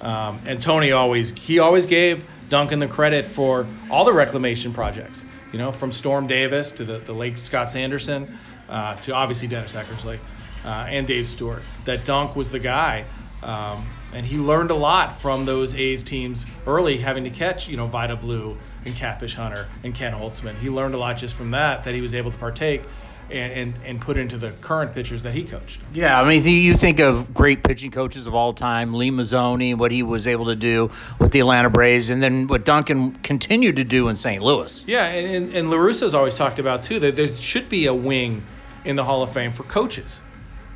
Um, 0.00 0.40
and 0.46 0.60
Tony 0.60 0.92
always 0.92 1.30
he 1.30 1.58
always 1.58 1.86
gave 1.86 2.24
Duncan 2.48 2.78
the 2.78 2.86
credit 2.86 3.26
for 3.26 3.66
all 3.90 4.04
the 4.04 4.12
reclamation 4.12 4.72
projects 4.72 5.22
you 5.52 5.58
know, 5.58 5.72
from 5.72 5.92
Storm 5.92 6.26
Davis 6.26 6.70
to 6.72 6.84
the, 6.84 6.98
the 6.98 7.14
late 7.14 7.38
Scott 7.38 7.70
Sanderson 7.70 8.38
uh, 8.68 8.96
to 8.96 9.14
obviously 9.14 9.48
Dennis 9.48 9.74
Eckersley 9.74 10.18
uh, 10.64 10.68
and 10.88 11.06
Dave 11.06 11.26
Stewart. 11.26 11.62
That 11.84 12.04
Dunk 12.04 12.36
was 12.36 12.50
the 12.50 12.58
guy. 12.58 13.04
Um, 13.42 13.86
and 14.12 14.26
he 14.26 14.36
learned 14.36 14.70
a 14.70 14.74
lot 14.74 15.20
from 15.20 15.44
those 15.44 15.74
A's 15.74 16.02
teams 16.02 16.44
early, 16.66 16.98
having 16.98 17.24
to 17.24 17.30
catch, 17.30 17.68
you 17.68 17.76
know, 17.76 17.86
Vida 17.86 18.16
Blue 18.16 18.56
and 18.84 18.96
Catfish 18.96 19.34
Hunter 19.34 19.68
and 19.84 19.94
Ken 19.94 20.12
Holtzman. 20.12 20.56
He 20.56 20.70
learned 20.70 20.94
a 20.94 20.98
lot 20.98 21.18
just 21.18 21.34
from 21.34 21.52
that 21.52 21.84
that 21.84 21.94
he 21.94 22.00
was 22.00 22.14
able 22.14 22.32
to 22.32 22.38
partake 22.38 22.82
and, 23.30 23.52
and, 23.52 23.74
and 23.84 24.00
put 24.00 24.16
into 24.16 24.36
the 24.36 24.50
current 24.60 24.94
pitchers 24.94 25.22
that 25.24 25.34
he 25.34 25.44
coached. 25.44 25.80
Yeah, 25.92 26.20
I 26.20 26.26
mean, 26.26 26.44
you 26.44 26.74
think 26.74 27.00
of 27.00 27.34
great 27.34 27.62
pitching 27.62 27.90
coaches 27.90 28.26
of 28.26 28.34
all 28.34 28.54
time, 28.54 28.94
Leo 28.94 29.12
Mazzone, 29.12 29.76
what 29.76 29.90
he 29.90 30.02
was 30.02 30.26
able 30.26 30.46
to 30.46 30.56
do 30.56 30.90
with 31.18 31.32
the 31.32 31.40
Atlanta 31.40 31.70
Braves, 31.70 32.10
and 32.10 32.22
then 32.22 32.46
what 32.46 32.64
Duncan 32.64 33.12
continued 33.12 33.76
to 33.76 33.84
do 33.84 34.08
in 34.08 34.16
St. 34.16 34.42
Louis. 34.42 34.84
Yeah, 34.86 35.04
and, 35.06 35.34
and, 35.34 35.56
and 35.56 35.70
La 35.70 35.76
Russa's 35.76 36.14
always 36.14 36.34
talked 36.34 36.58
about, 36.58 36.82
too, 36.82 37.00
that 37.00 37.16
there 37.16 37.26
should 37.26 37.68
be 37.68 37.86
a 37.86 37.94
wing 37.94 38.42
in 38.84 38.96
the 38.96 39.04
Hall 39.04 39.22
of 39.22 39.32
Fame 39.32 39.52
for 39.52 39.64
coaches, 39.64 40.20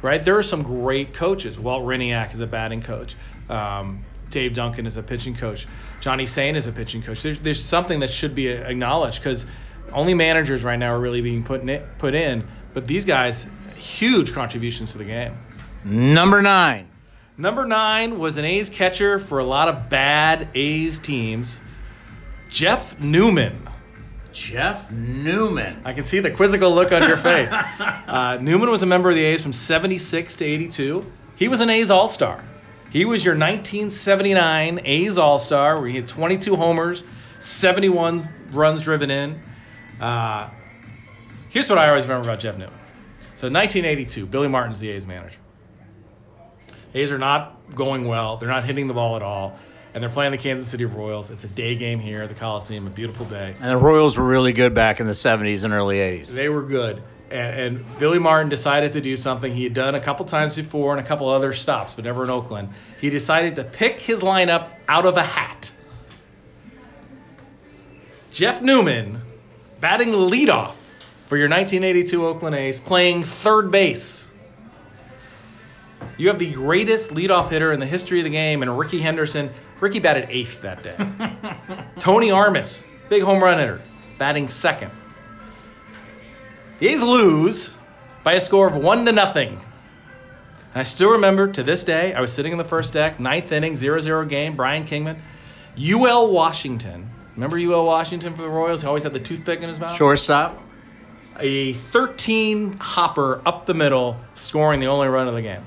right? 0.02 0.22
There 0.22 0.36
are 0.36 0.42
some 0.42 0.62
great 0.62 1.14
coaches. 1.14 1.58
Walt 1.58 1.84
Hriniak 1.84 2.34
is 2.34 2.40
a 2.40 2.46
batting 2.46 2.82
coach. 2.82 3.16
Um, 3.48 4.04
Dave 4.30 4.54
Duncan 4.54 4.86
is 4.86 4.96
a 4.96 5.02
pitching 5.02 5.34
coach. 5.34 5.66
Johnny 6.00 6.26
Sain 6.26 6.56
is 6.56 6.66
a 6.66 6.72
pitching 6.72 7.02
coach. 7.02 7.22
There's, 7.22 7.40
there's 7.40 7.62
something 7.62 8.00
that 8.00 8.10
should 8.10 8.34
be 8.34 8.48
acknowledged 8.48 9.18
because– 9.18 9.46
only 9.92 10.14
managers 10.14 10.64
right 10.64 10.78
now 10.78 10.92
are 10.94 11.00
really 11.00 11.20
being 11.20 11.44
put 11.44 11.60
in, 11.62 11.82
put 11.98 12.14
in, 12.14 12.46
but 12.74 12.86
these 12.86 13.04
guys 13.04 13.46
huge 13.76 14.32
contributions 14.32 14.92
to 14.92 14.98
the 14.98 15.04
game. 15.04 15.36
Number 15.84 16.42
nine. 16.42 16.88
Number 17.36 17.66
nine 17.66 18.18
was 18.18 18.36
an 18.36 18.44
A's 18.44 18.70
catcher 18.70 19.18
for 19.18 19.38
a 19.38 19.44
lot 19.44 19.68
of 19.68 19.88
bad 19.88 20.48
A's 20.54 20.98
teams, 20.98 21.60
Jeff 22.48 22.98
Newman. 23.00 23.68
Jeff 24.32 24.90
Newman. 24.90 25.82
I 25.84 25.92
can 25.92 26.04
see 26.04 26.20
the 26.20 26.30
quizzical 26.30 26.74
look 26.74 26.92
on 26.92 27.06
your 27.06 27.16
face. 27.16 27.52
Uh, 28.12 28.36
Newman 28.38 28.70
was 28.70 28.82
a 28.82 28.86
member 28.86 29.08
of 29.08 29.14
the 29.14 29.24
A's 29.24 29.42
from 29.42 29.54
76 29.54 30.36
to 30.36 30.44
82. 30.44 31.10
He 31.36 31.48
was 31.48 31.60
an 31.60 31.70
A's 31.70 31.90
All 31.90 32.08
Star. 32.08 32.44
He 32.90 33.06
was 33.06 33.24
your 33.24 33.34
1979 33.34 34.80
A's 34.84 35.16
All 35.16 35.38
Star, 35.38 35.80
where 35.80 35.88
he 35.88 35.96
had 35.96 36.08
22 36.08 36.54
homers, 36.54 37.04
71 37.38 38.22
runs 38.50 38.82
driven 38.82 39.10
in. 39.10 39.42
Uh, 40.02 40.50
here's 41.50 41.70
what 41.70 41.78
I 41.78 41.88
always 41.88 42.02
remember 42.02 42.28
about 42.28 42.40
Jeff 42.40 42.58
Newman. 42.58 42.74
So 43.34 43.48
1982, 43.48 44.26
Billy 44.26 44.48
Martin's 44.48 44.80
the 44.80 44.90
A's 44.90 45.06
manager. 45.06 45.38
A's 46.92 47.12
are 47.12 47.18
not 47.18 47.56
going 47.74 48.06
well. 48.06 48.36
They're 48.36 48.48
not 48.48 48.64
hitting 48.64 48.88
the 48.88 48.94
ball 48.94 49.14
at 49.14 49.22
all. 49.22 49.56
And 49.94 50.02
they're 50.02 50.10
playing 50.10 50.32
the 50.32 50.38
Kansas 50.38 50.66
City 50.66 50.86
Royals. 50.86 51.30
It's 51.30 51.44
a 51.44 51.48
day 51.48 51.76
game 51.76 52.00
here 52.00 52.22
at 52.22 52.28
the 52.28 52.34
Coliseum, 52.34 52.86
a 52.86 52.90
beautiful 52.90 53.26
day. 53.26 53.54
And 53.60 53.70
the 53.70 53.76
Royals 53.76 54.18
were 54.18 54.26
really 54.26 54.52
good 54.52 54.74
back 54.74 54.98
in 54.98 55.06
the 55.06 55.12
70s 55.12 55.64
and 55.64 55.72
early 55.72 55.98
80s. 55.98 56.26
They 56.26 56.48
were 56.48 56.62
good. 56.62 57.00
And, 57.30 57.78
and 57.78 57.98
Billy 57.98 58.18
Martin 58.18 58.48
decided 58.48 58.94
to 58.94 59.00
do 59.00 59.16
something 59.16 59.52
he 59.52 59.62
had 59.62 59.74
done 59.74 59.94
a 59.94 60.00
couple 60.00 60.24
times 60.24 60.56
before 60.56 60.96
and 60.96 61.04
a 61.04 61.08
couple 61.08 61.28
other 61.28 61.52
stops, 61.52 61.94
but 61.94 62.04
never 62.04 62.24
in 62.24 62.30
Oakland. 62.30 62.70
He 63.00 63.08
decided 63.08 63.56
to 63.56 63.64
pick 63.64 64.00
his 64.00 64.20
lineup 64.20 64.68
out 64.88 65.06
of 65.06 65.16
a 65.16 65.22
hat. 65.22 65.72
Jeff 68.32 68.62
Newman 68.62 69.21
batting 69.82 70.12
leadoff 70.12 70.74
for 71.26 71.36
your 71.36 71.48
1982 71.48 72.24
Oakland 72.24 72.54
A's, 72.54 72.78
playing 72.78 73.24
third 73.24 73.72
base. 73.72 74.30
You 76.16 76.28
have 76.28 76.38
the 76.38 76.52
greatest 76.52 77.10
leadoff 77.10 77.50
hitter 77.50 77.72
in 77.72 77.80
the 77.80 77.86
history 77.86 78.20
of 78.20 78.24
the 78.24 78.30
game, 78.30 78.62
and 78.62 78.78
Rickey 78.78 79.00
Henderson. 79.00 79.50
Rickey 79.80 79.98
batted 79.98 80.28
eighth 80.30 80.62
that 80.62 80.84
day. 80.84 80.96
Tony 81.98 82.30
Armas, 82.30 82.84
big 83.08 83.24
home 83.24 83.42
run 83.42 83.58
hitter, 83.58 83.80
batting 84.18 84.48
second. 84.48 84.92
The 86.78 86.88
A's 86.88 87.02
lose 87.02 87.74
by 88.22 88.34
a 88.34 88.40
score 88.40 88.68
of 88.68 88.76
one 88.76 89.04
to 89.06 89.12
nothing. 89.12 89.48
And 89.48 90.80
I 90.80 90.84
still 90.84 91.10
remember 91.10 91.50
to 91.52 91.62
this 91.64 91.82
day, 91.82 92.14
I 92.14 92.20
was 92.20 92.32
sitting 92.32 92.52
in 92.52 92.58
the 92.58 92.64
first 92.64 92.92
deck, 92.92 93.18
ninth 93.18 93.50
inning, 93.50 93.74
0-0 93.74 94.28
game, 94.28 94.54
Brian 94.54 94.84
Kingman. 94.84 95.20
UL 95.76 96.30
Washington. 96.30 97.10
Remember 97.34 97.58
UL 97.58 97.86
Washington 97.86 98.34
for 98.34 98.42
the 98.42 98.48
Royals? 98.48 98.82
He 98.82 98.86
always 98.86 99.02
had 99.02 99.12
the 99.12 99.20
toothpick 99.20 99.60
in 99.60 99.68
his 99.68 99.80
mouth. 99.80 99.96
Shortstop. 99.96 100.60
A 101.38 101.72
13 101.72 102.74
hopper 102.74 103.40
up 103.46 103.64
the 103.64 103.74
middle, 103.74 104.18
scoring 104.34 104.80
the 104.80 104.86
only 104.86 105.08
run 105.08 105.28
of 105.28 105.34
the 105.34 105.42
game. 105.42 105.62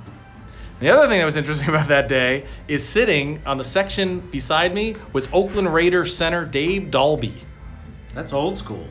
The 0.79 0.89
other 0.89 1.07
thing 1.07 1.19
that 1.19 1.25
was 1.25 1.38
interesting 1.38 1.69
about 1.69 1.88
that 1.88 2.07
day 2.07 2.45
is 2.67 2.88
sitting 2.88 3.41
on 3.45 3.57
the 3.57 3.63
section 3.63 4.19
beside 4.19 4.75
me 4.75 4.95
was 5.13 5.27
Oakland 5.34 5.74
Raiders 5.74 6.15
center 6.15 6.45
Dave 6.45 6.91
Dalby. 6.91 7.34
That's 8.13 8.31
old 8.31 8.57
school. 8.57 8.86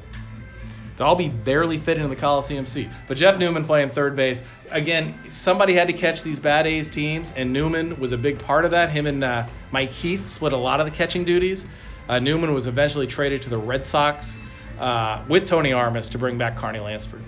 Dalby 0.97 1.29
barely 1.29 1.79
fit 1.79 1.97
into 1.97 2.09
the 2.09 2.17
Coliseum 2.17 2.67
seat. 2.67 2.89
But 3.09 3.17
Jeff 3.17 3.39
Newman 3.39 3.65
playing 3.65 3.91
third 3.91 4.15
base. 4.15 4.43
Again, 4.71 5.15
somebody 5.29 5.75
had 5.75 5.89
to 5.89 5.93
catch 5.93 6.23
these 6.23 6.39
bad 6.39 6.67
A's 6.67 6.89
teams, 6.89 7.33
and 7.37 7.53
Newman 7.53 7.99
was 7.99 8.13
a 8.13 8.17
big 8.17 8.39
part 8.39 8.65
of 8.65 8.71
that. 8.73 8.91
Him 8.91 9.07
and 9.07 9.23
uh, 9.23 9.47
Mike 9.73 9.91
Heath 9.91 10.29
split 10.29 10.53
a 10.53 10.57
lot 10.57 10.81
of 10.81 10.87
the 10.87 10.93
catching 10.93 11.25
duties. 11.25 11.67
Uh, 12.09 12.19
Newman 12.19 12.53
was 12.53 12.67
eventually 12.67 13.07
traded 13.07 13.43
to 13.43 13.51
the 13.51 13.59
Red 13.59 13.85
Sox 13.85 14.37
uh, 14.79 15.23
with 15.29 15.47
Tony 15.47 15.73
Armas 15.73 16.11
to 16.11 16.19
bring 16.19 16.39
back 16.39 16.57
Carney 16.57 16.81
Lansford. 16.81 17.23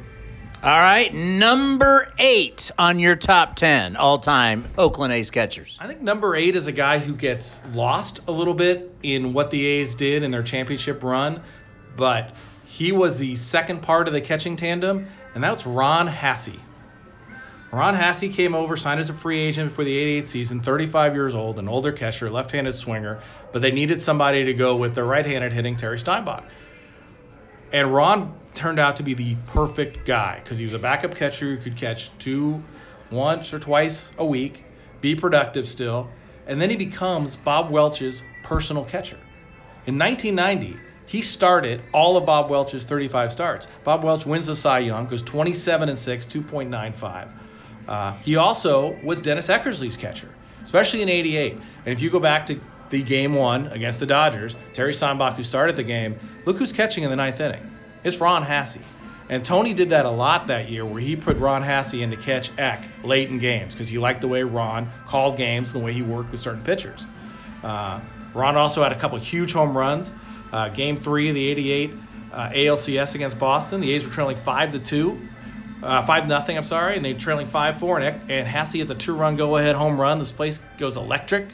All 0.63 0.73
right, 0.73 1.13
number 1.13 2.13
eight 2.19 2.73
on 2.79 2.99
your 2.99 3.15
top 3.15 3.57
10 3.57 3.97
all 3.97 4.19
time 4.19 4.67
Oakland 4.77 5.13
A's 5.13 5.31
catchers. 5.31 5.77
I 5.81 5.87
think 5.87 6.01
number 6.01 6.35
eight 6.35 6.57
is 6.57 6.67
a 6.67 6.73
guy 6.73 6.99
who 6.99 7.15
gets 7.15 7.61
lost 7.73 8.21
a 8.27 8.33
little 8.33 8.55
bit 8.55 8.93
in 9.03 9.33
what 9.33 9.51
the 9.51 9.65
A's 9.65 9.95
did 9.95 10.23
in 10.23 10.31
their 10.31 10.43
championship 10.43 11.03
run, 11.05 11.43
but 11.95 12.35
he 12.65 12.91
was 12.91 13.19
the 13.19 13.37
second 13.37 13.83
part 13.83 14.09
of 14.09 14.15
the 14.15 14.21
catching 14.21 14.57
tandem, 14.57 15.09
and 15.35 15.45
that's 15.45 15.67
Ron 15.67 16.09
Hassey. 16.09 16.59
Ron 17.73 17.95
Hassey 17.95 18.33
came 18.33 18.55
over, 18.55 18.77
signed 18.77 19.01
as 19.01 19.11
a 19.11 19.13
free 19.13 19.41
agent 19.41 19.73
for 19.73 19.83
the 19.83 19.97
88 19.97 20.29
season, 20.29 20.61
35 20.61 21.15
years 21.15 21.35
old, 21.35 21.59
an 21.59 21.69
older 21.69 21.93
catcher, 21.93 22.31
left 22.31 22.53
handed 22.53 22.75
swinger, 22.75 23.21
but 23.53 23.61
they 23.61 23.73
needed 23.73 24.01
somebody 24.01 24.45
to 24.45 24.55
go 24.55 24.77
with 24.77 24.95
the 24.95 25.03
right 25.03 25.27
handed 25.27 25.53
hitting 25.53 25.77
Terry 25.77 25.99
Steinbach. 25.99 26.45
And 27.73 27.93
Ron 27.93 28.35
turned 28.55 28.79
out 28.79 28.97
to 28.97 29.03
be 29.03 29.15
the 29.15 29.37
perfect 29.49 30.07
guy 30.07 30.41
because 30.43 30.59
he 30.59 30.65
was 30.65 30.75
a 30.75 30.79
backup 30.79 31.17
catcher 31.17 31.47
who 31.47 31.57
could 31.57 31.77
catch 31.77 32.17
two, 32.19 32.63
once 33.11 33.53
or 33.53 33.59
twice 33.59 34.13
a 34.17 34.25
week, 34.25 34.65
be 35.01 35.17
productive 35.17 35.69
still, 35.69 36.09
and 36.47 36.61
then 36.61 36.71
he 36.71 36.77
becomes 36.77 37.35
Bob 37.35 37.71
Welch's 37.71 38.23
personal 38.45 38.85
catcher. 38.85 39.19
In 39.87 39.99
1990, 39.99 40.79
he 41.07 41.23
started 41.23 41.83
all 41.93 42.17
of 42.17 42.27
Bob 42.27 42.49
Welch's 42.49 42.85
35 42.85 43.33
starts. 43.33 43.69
Bob 43.85 44.05
Welch 44.05 44.25
wins 44.25 44.47
the 44.47 44.55
Cy 44.55 44.81
Young, 44.81 45.07
goes 45.07 45.23
27 45.23 45.89
and 45.89 45.99
6, 45.99 46.27
2.95. 46.27 47.29
Uh, 47.89 48.17
he 48.19 48.37
also 48.37 48.99
was 49.03 49.21
Dennis 49.21 49.49
Eckersley's 49.49 49.97
catcher, 49.97 50.29
especially 50.63 51.03
in 51.03 51.09
'88. 51.09 51.53
And 51.53 51.63
if 51.87 52.01
you 52.01 52.11
go 52.11 52.21
back 52.21 52.47
to 52.47 52.61
the 52.91 53.03
game 53.03 53.35
one 53.35 53.69
against 53.69 54.01
the 54.01 54.07
Dodgers, 54.07 54.55
Terry 54.73 54.93
Steinbach, 54.93 55.37
who 55.37 55.43
started 55.43 55.77
the 55.77 55.83
game, 55.83 56.17
look 56.45 56.57
who's 56.57 56.73
catching 56.73 57.05
in 57.05 57.11
the 57.11 57.17
ninth 57.17 57.41
inning. 57.41 57.71
It's 58.05 58.21
Ron 58.21 58.45
Hassey. 58.45 58.83
And 59.29 59.45
Tony 59.45 59.75
did 59.75 59.91
that 59.91 60.05
a 60.05 60.11
lot 60.11 60.47
that 60.49 60.71
year 60.71 60.85
where 60.85 61.01
he 61.01 61.17
put 61.17 61.39
Ron 61.39 61.63
Hassey 61.63 62.03
in 62.03 62.11
to 62.11 62.17
catch 62.17 62.51
Eck 62.59 62.89
late 63.03 63.29
in 63.29 63.39
games 63.39 63.75
because 63.75 63.89
he 63.89 63.99
liked 63.99 64.21
the 64.21 64.29
way 64.29 64.45
Ron 64.45 64.89
called 65.05 65.37
games 65.37 65.73
and 65.73 65.81
the 65.81 65.85
way 65.85 65.93
he 65.93 66.03
worked 66.03 66.31
with 66.31 66.41
certain 66.41 66.63
pitchers. 66.63 67.05
Uh, 67.65 68.01
Ron 68.35 68.57
also 68.57 68.83
had 68.83 68.93
a 68.93 68.99
couple 68.99 69.19
huge 69.19 69.53
home 69.53 69.77
runs. 69.77 70.13
Uh, 70.53 70.69
game 70.69 70.97
three 70.97 71.29
of 71.29 71.35
the 71.35 71.49
88 71.49 71.93
uh, 72.33 72.49
ALCS 72.51 73.15
against 73.17 73.39
Boston, 73.39 73.81
the 73.81 73.93
A's 73.93 74.05
were 74.05 74.13
trailing 74.13 74.37
5 74.37 74.73
to 74.73 74.79
2. 74.79 75.21
Uh, 75.87 76.03
five 76.03 76.27
nothing. 76.27 76.57
I'm 76.59 76.65
sorry, 76.65 76.97
and 76.97 77.05
they're 77.05 77.15
trailing 77.15 77.47
five 77.47 77.79
four, 77.79 78.01
and, 78.01 78.31
and 78.31 78.49
Hassey 78.49 78.79
hits 78.79 78.91
a 78.91 78.95
two-run 78.97 79.37
go-ahead 79.37 79.77
home 79.77 80.01
run. 80.01 80.19
This 80.19 80.33
place 80.33 80.61
goes 80.79 80.97
electric. 80.97 81.49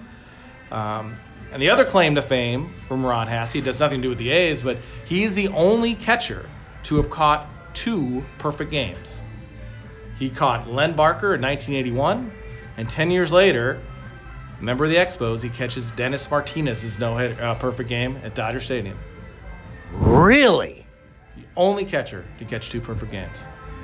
Um, 0.70 1.16
and 1.52 1.60
the 1.60 1.68
other 1.68 1.84
claim 1.84 2.14
to 2.14 2.22
fame 2.22 2.72
from 2.88 3.04
Ron 3.04 3.28
Hassey 3.28 3.62
does 3.62 3.78
nothing 3.78 3.98
to 3.98 4.04
do 4.04 4.08
with 4.08 4.16
the 4.16 4.30
A's, 4.30 4.62
but 4.62 4.78
he's 5.04 5.34
the 5.34 5.48
only 5.48 5.94
catcher 5.94 6.48
to 6.84 6.96
have 6.96 7.10
caught 7.10 7.46
two 7.74 8.24
perfect 8.38 8.70
games. 8.70 9.22
He 10.18 10.30
caught 10.30 10.66
Len 10.66 10.94
Barker 10.94 11.34
in 11.34 11.42
1981, 11.42 12.32
and 12.78 12.88
10 12.88 13.10
years 13.10 13.32
later, 13.32 13.82
member 14.62 14.84
of 14.84 14.90
the 14.90 14.96
Expos, 14.96 15.42
he 15.42 15.50
catches 15.50 15.90
Dennis 15.90 16.30
Martinez's 16.30 16.98
no-hit 16.98 17.38
uh, 17.38 17.54
perfect 17.56 17.90
game 17.90 18.18
at 18.24 18.34
Dodger 18.34 18.60
Stadium. 18.60 18.98
Really? 19.92 20.86
The 21.36 21.44
only 21.54 21.84
catcher 21.84 22.24
to 22.38 22.46
catch 22.46 22.70
two 22.70 22.80
perfect 22.80 23.12
games. 23.12 23.36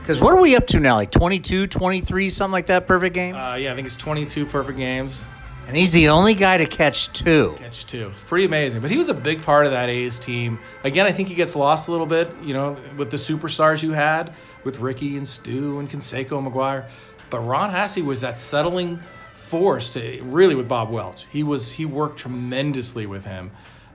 Because 0.09 0.23
what 0.23 0.33
are 0.33 0.41
we 0.41 0.57
up 0.57 0.67
to 0.69 0.81
now? 0.81 0.95
Like 0.95 1.11
22, 1.11 1.67
23, 1.67 2.31
something 2.31 2.51
like 2.51 2.67
that, 2.69 2.87
perfect 2.87 3.15
games? 3.15 3.37
Uh, 3.37 3.59
yeah, 3.61 3.73
I 3.73 3.75
think 3.75 3.87
it's 3.87 3.95
22 3.95 4.47
perfect 4.47 4.79
games. 4.79 5.29
and 5.67 5.77
he's 5.77 5.93
the 5.93 6.09
only 6.09 6.33
guy 6.33 6.57
to 6.57 6.67
catch 6.67 7.13
two. 7.13 7.55
Catch 7.59 7.85
two. 7.85 8.09
It's 8.09 8.21
pretty 8.23 8.47
amazing. 8.47 8.81
But 8.81 8.91
he 8.91 8.97
was 8.97 9.11
a 9.11 9.15
big 9.15 9.43
part 9.43 9.67
of 9.67 9.73
that 9.73 9.91
A's 9.91 10.19
team. 10.19 10.61
Again, 10.83 11.05
I 11.05 11.13
think 11.13 11.29
he 11.29 11.35
gets 11.35 11.55
lost 11.55 11.89
a 11.89 11.91
little 11.91 12.07
bit, 12.07 12.31
you 12.43 12.55
know, 12.55 12.79
with 12.97 13.11
the 13.11 13.19
superstars 13.19 13.83
you 13.83 13.93
had 13.93 14.33
with 14.65 14.79
Rickey 14.79 15.19
and 15.19 15.29
Stu 15.29 15.79
and 15.79 15.91
Canseco 15.91 16.39
and 16.39 16.51
McGwire. 16.51 16.89
But 17.29 17.41
Ron 17.41 17.71
Hassey 17.71 18.03
was 18.03 18.23
that 18.23 18.39
settling 18.39 19.01
force 19.35 19.91
to 19.91 20.23
really 20.23 20.55
with 20.55 20.69
Bob 20.69 20.89
Welch. 20.89 21.27
He 21.29 21.43
was 21.43 21.71
he 21.71 21.85
worked 21.85 22.21
tremendously 22.21 23.05
with 23.05 23.27
him. 23.27 23.51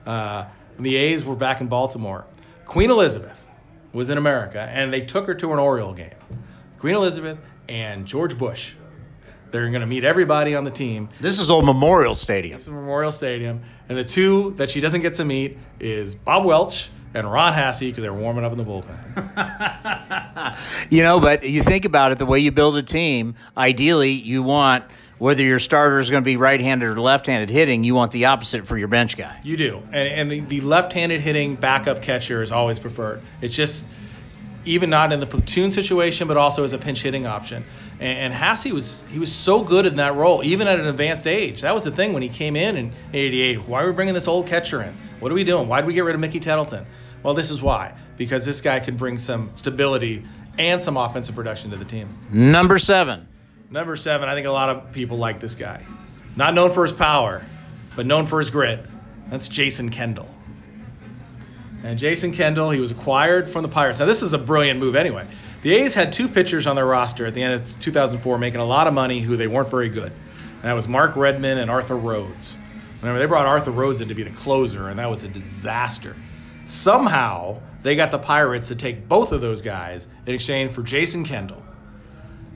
Uh, 0.06 0.44
the 0.78 0.94
A's 0.94 1.24
were 1.24 1.34
back 1.34 1.60
in 1.60 1.66
Baltimore. 1.66 2.24
Queen 2.66 2.90
Elizabeth 2.90 3.43
was 3.94 4.10
in 4.10 4.18
America, 4.18 4.60
and 4.60 4.92
they 4.92 5.00
took 5.00 5.26
her 5.26 5.34
to 5.36 5.52
an 5.52 5.58
Oriole 5.58 5.94
game. 5.94 6.10
Queen 6.78 6.94
Elizabeth 6.94 7.38
and 7.68 8.04
George 8.04 8.36
Bush. 8.36 8.74
They're 9.50 9.68
going 9.70 9.80
to 9.80 9.86
meet 9.86 10.02
everybody 10.02 10.56
on 10.56 10.64
the 10.64 10.70
team. 10.70 11.08
This 11.20 11.38
is 11.38 11.48
old 11.48 11.64
Memorial 11.64 12.16
Stadium. 12.16 12.56
It's 12.56 12.64
the 12.64 12.72
Memorial 12.72 13.12
Stadium, 13.12 13.62
and 13.88 13.96
the 13.96 14.04
two 14.04 14.50
that 14.56 14.70
she 14.70 14.80
doesn't 14.80 15.00
get 15.00 15.14
to 15.14 15.24
meet 15.24 15.58
is 15.78 16.16
Bob 16.16 16.44
Welch 16.44 16.90
and 17.14 17.30
Ron 17.30 17.52
Hassey 17.52 17.88
because 17.90 18.02
they're 18.02 18.12
warming 18.12 18.44
up 18.44 18.50
in 18.50 18.58
the 18.58 18.64
bullpen. 18.64 18.88
you 20.90 21.04
know, 21.04 21.20
but 21.20 21.44
you 21.44 21.62
think 21.62 21.84
about 21.84 22.10
it, 22.10 22.18
the 22.18 22.26
way 22.26 22.40
you 22.40 22.50
build 22.50 22.76
a 22.76 22.82
team, 22.82 23.36
ideally 23.56 24.10
you 24.10 24.42
want 24.42 24.84
whether 25.18 25.42
your 25.42 25.58
starter 25.58 25.98
is 25.98 26.10
going 26.10 26.22
to 26.22 26.24
be 26.24 26.36
right-handed 26.36 26.88
or 26.88 27.00
left-handed 27.00 27.50
hitting, 27.50 27.84
you 27.84 27.94
want 27.94 28.12
the 28.12 28.26
opposite 28.26 28.66
for 28.66 28.76
your 28.76 28.88
bench 28.88 29.16
guy. 29.16 29.40
You 29.42 29.56
do, 29.56 29.82
and, 29.92 29.94
and 29.94 30.30
the, 30.30 30.40
the 30.40 30.60
left-handed 30.60 31.20
hitting 31.20 31.56
backup 31.56 32.02
catcher 32.02 32.42
is 32.42 32.52
always 32.52 32.78
preferred. 32.78 33.22
It's 33.40 33.54
just 33.54 33.84
even 34.64 34.90
not 34.90 35.12
in 35.12 35.20
the 35.20 35.26
platoon 35.26 35.70
situation, 35.70 36.26
but 36.26 36.36
also 36.36 36.64
as 36.64 36.72
a 36.72 36.78
pinch 36.78 37.02
hitting 37.02 37.26
option. 37.26 37.64
And, 38.00 38.32
and 38.32 38.34
Hassey 38.34 38.72
was 38.72 39.04
he 39.10 39.18
was 39.18 39.32
so 39.32 39.62
good 39.62 39.86
in 39.86 39.96
that 39.96 40.14
role, 40.14 40.42
even 40.42 40.66
at 40.66 40.80
an 40.80 40.86
advanced 40.86 41.26
age. 41.26 41.62
That 41.62 41.74
was 41.74 41.84
the 41.84 41.92
thing 41.92 42.12
when 42.12 42.22
he 42.22 42.28
came 42.28 42.56
in 42.56 42.76
in 42.76 42.92
'88. 43.12 43.68
Why 43.68 43.82
are 43.82 43.86
we 43.86 43.92
bringing 43.92 44.14
this 44.14 44.28
old 44.28 44.46
catcher 44.46 44.82
in? 44.82 44.94
What 45.20 45.30
are 45.30 45.34
we 45.34 45.44
doing? 45.44 45.68
Why 45.68 45.80
did 45.80 45.86
we 45.86 45.94
get 45.94 46.04
rid 46.04 46.14
of 46.14 46.20
Mickey 46.20 46.40
Tettleton? 46.40 46.86
Well, 47.22 47.34
this 47.34 47.50
is 47.50 47.62
why. 47.62 47.94
Because 48.16 48.44
this 48.44 48.60
guy 48.60 48.80
can 48.80 48.96
bring 48.96 49.18
some 49.18 49.50
stability 49.56 50.24
and 50.58 50.82
some 50.82 50.96
offensive 50.96 51.34
production 51.34 51.70
to 51.70 51.76
the 51.76 51.84
team. 51.84 52.08
Number 52.30 52.78
seven. 52.78 53.28
Number 53.70 53.96
seven, 53.96 54.28
I 54.28 54.34
think 54.34 54.46
a 54.46 54.52
lot 54.52 54.68
of 54.68 54.92
people 54.92 55.18
like 55.18 55.40
this 55.40 55.54
guy. 55.54 55.84
Not 56.36 56.54
known 56.54 56.72
for 56.72 56.84
his 56.84 56.92
power, 56.92 57.42
but 57.96 58.06
known 58.06 58.26
for 58.26 58.38
his 58.38 58.50
grit. 58.50 58.84
That's 59.30 59.48
Jason 59.48 59.90
Kendall. 59.90 60.28
And 61.82 61.98
Jason 61.98 62.32
Kendall, 62.32 62.70
he 62.70 62.80
was 62.80 62.90
acquired 62.90 63.48
from 63.48 63.62
the 63.62 63.68
Pirates. 63.68 64.00
Now, 64.00 64.06
this 64.06 64.22
is 64.22 64.32
a 64.32 64.38
brilliant 64.38 64.80
move 64.80 64.96
anyway. 64.96 65.26
The 65.62 65.74
A's 65.74 65.94
had 65.94 66.12
two 66.12 66.28
pitchers 66.28 66.66
on 66.66 66.76
their 66.76 66.86
roster 66.86 67.26
at 67.26 67.34
the 67.34 67.42
end 67.42 67.54
of 67.54 67.80
2004 67.80 68.38
making 68.38 68.60
a 68.60 68.64
lot 68.64 68.86
of 68.86 68.94
money 68.94 69.20
who 69.20 69.36
they 69.36 69.46
weren't 69.46 69.70
very 69.70 69.88
good. 69.88 70.12
And 70.12 70.62
that 70.62 70.74
was 70.74 70.86
Mark 70.86 71.16
Redman 71.16 71.58
and 71.58 71.70
Arthur 71.70 71.96
Rhodes. 71.96 72.56
Remember, 73.00 73.18
they 73.18 73.26
brought 73.26 73.46
Arthur 73.46 73.70
Rhodes 73.70 74.00
in 74.00 74.08
to 74.08 74.14
be 74.14 74.22
the 74.22 74.30
closer, 74.30 74.88
and 74.88 74.98
that 74.98 75.10
was 75.10 75.24
a 75.24 75.28
disaster. 75.28 76.16
Somehow, 76.66 77.60
they 77.82 77.96
got 77.96 78.10
the 78.10 78.18
Pirates 78.18 78.68
to 78.68 78.74
take 78.74 79.08
both 79.08 79.32
of 79.32 79.40
those 79.40 79.62
guys 79.62 80.06
in 80.26 80.34
exchange 80.34 80.72
for 80.72 80.82
Jason 80.82 81.24
Kendall. 81.24 81.62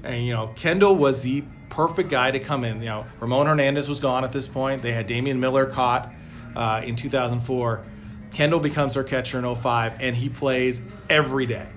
And, 0.05 0.25
you 0.25 0.33
know, 0.33 0.49
Kendall 0.57 0.97
was 0.97 1.23
the 1.23 1.45
perfect 1.69 2.11
guy 2.11 2.31
to 2.31 2.41
come 2.41 2.65
in. 2.65 2.81
You 2.81 2.89
know, 2.89 3.07
Ramon 3.21 3.47
Hernandez 3.47 3.89
was 3.89 4.01
gone 4.01 4.25
at 4.25 4.33
this 4.33 4.47
point. 4.47 4.83
They 4.83 4.93
had 4.93 5.07
Damian 5.07 5.41
Miller 5.41 5.67
caught 5.67 6.13
uh, 6.57 6.83
in 6.85 6.97
2004. 6.97 7.85
Kendall 8.31 8.61
becomes 8.61 8.95
their 8.95 9.05
catcher 9.05 9.39
in 9.39 9.55
05, 9.55 10.01
and 10.01 10.15
he 10.15 10.29
plays 10.29 10.83
every 11.09 11.47
day. 11.47 11.69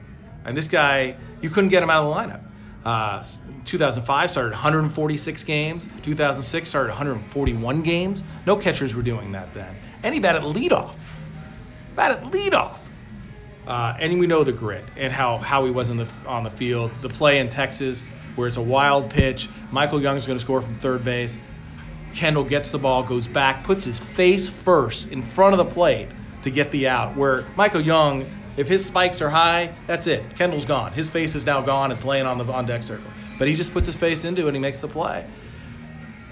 And 0.43 0.57
this 0.57 0.67
guy, 0.67 1.15
you 1.41 1.49
couldn't 1.49 1.69
get 1.69 1.83
him 1.83 1.89
out 1.89 2.03
of 2.03 2.09
the 2.09 2.33
lineup. 2.33 2.41
Uh, 2.83 3.23
2005 3.65 4.31
started 4.31 4.51
146 4.51 5.43
games. 5.43 5.87
2006 6.01 6.67
started 6.67 6.89
141 6.89 7.81
games. 7.83 8.23
No 8.45 8.55
catchers 8.55 8.95
were 8.95 9.03
doing 9.03 9.33
that 9.33 9.53
then. 9.53 9.75
And 10.03 10.13
he 10.13 10.19
batted 10.19 10.41
leadoff. 10.41 10.95
Batted 11.95 12.31
leadoff. 12.31 12.77
Uh, 13.71 13.95
and 13.99 14.19
we 14.19 14.27
know 14.27 14.43
the 14.43 14.51
grit 14.51 14.83
and 14.97 15.13
how, 15.13 15.37
how 15.37 15.63
he 15.63 15.71
was 15.71 15.89
in 15.89 15.95
the, 15.95 16.05
on 16.27 16.43
the 16.43 16.49
field. 16.49 16.91
The 17.01 17.07
play 17.07 17.39
in 17.39 17.47
Texas, 17.47 18.03
where 18.35 18.49
it's 18.49 18.57
a 18.57 18.61
wild 18.61 19.11
pitch. 19.11 19.47
Michael 19.71 20.01
Young's 20.01 20.27
going 20.27 20.37
to 20.37 20.43
score 20.43 20.61
from 20.61 20.75
third 20.75 21.05
base. 21.05 21.37
Kendall 22.13 22.43
gets 22.43 22.71
the 22.71 22.79
ball, 22.79 23.03
goes 23.03 23.27
back, 23.27 23.63
puts 23.63 23.85
his 23.85 23.97
face 23.97 24.49
first 24.49 25.07
in 25.07 25.21
front 25.21 25.53
of 25.53 25.57
the 25.57 25.73
plate 25.73 26.09
to 26.41 26.51
get 26.51 26.71
the 26.71 26.89
out. 26.89 27.15
Where 27.15 27.45
Michael 27.55 27.79
Young, 27.79 28.25
if 28.57 28.67
his 28.67 28.85
spikes 28.85 29.21
are 29.21 29.29
high, 29.29 29.73
that's 29.87 30.05
it. 30.05 30.35
Kendall's 30.35 30.65
gone. 30.65 30.91
His 30.91 31.09
face 31.09 31.35
is 31.35 31.45
now 31.45 31.61
gone. 31.61 31.93
It's 31.93 32.03
laying 32.03 32.25
on 32.25 32.39
the 32.39 32.51
on 32.51 32.65
deck 32.65 32.83
circle. 32.83 33.09
But 33.39 33.47
he 33.47 33.55
just 33.55 33.71
puts 33.71 33.85
his 33.85 33.95
face 33.95 34.25
into 34.25 34.41
it 34.41 34.47
and 34.47 34.55
he 34.57 34.61
makes 34.61 34.81
the 34.81 34.89
play. 34.89 35.25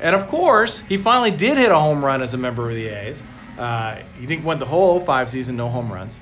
And 0.01 0.13
of 0.13 0.27
course, 0.27 0.79
he 0.79 0.97
finally 0.97 1.31
did 1.31 1.57
hit 1.57 1.71
a 1.71 1.79
home 1.79 2.03
run 2.03 2.21
as 2.21 2.33
a 2.33 2.37
member 2.37 2.67
of 2.67 2.75
the 2.75 2.89
A's. 2.89 3.23
Uh, 3.57 3.99
he 4.19 4.25
didn't 4.25 4.43
went 4.43 4.59
the 4.59 4.65
whole 4.65 4.99
05 4.99 5.29
season, 5.29 5.55
no 5.55 5.69
home 5.69 5.89
runs. 5.89 6.19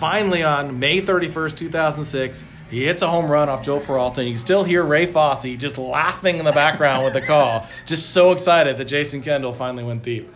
Finally, 0.00 0.42
on 0.42 0.78
May 0.78 1.02
31st, 1.02 1.58
2006, 1.58 2.42
he 2.70 2.86
hits 2.86 3.02
a 3.02 3.06
home 3.06 3.30
run 3.30 3.50
off 3.50 3.62
Joe 3.62 3.80
Peralta. 3.80 4.22
And 4.22 4.30
you 4.30 4.34
can 4.34 4.40
still 4.40 4.64
hear 4.64 4.82
Ray 4.82 5.04
Fosse 5.04 5.56
just 5.56 5.76
laughing 5.76 6.38
in 6.38 6.46
the 6.46 6.52
background 6.52 7.04
with 7.04 7.12
the 7.12 7.20
call, 7.20 7.66
just 7.86 8.08
so 8.08 8.32
excited 8.32 8.78
that 8.78 8.86
Jason 8.86 9.20
Kendall 9.20 9.52
finally 9.52 9.84
went 9.84 10.02
deep. 10.02 10.34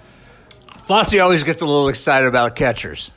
Fosse 0.87 1.18
always 1.18 1.44
gets 1.44 1.62
a 1.62 1.64
little 1.64 1.88
excited 1.88 2.28
about 2.28 2.56
catchers. 2.56 3.11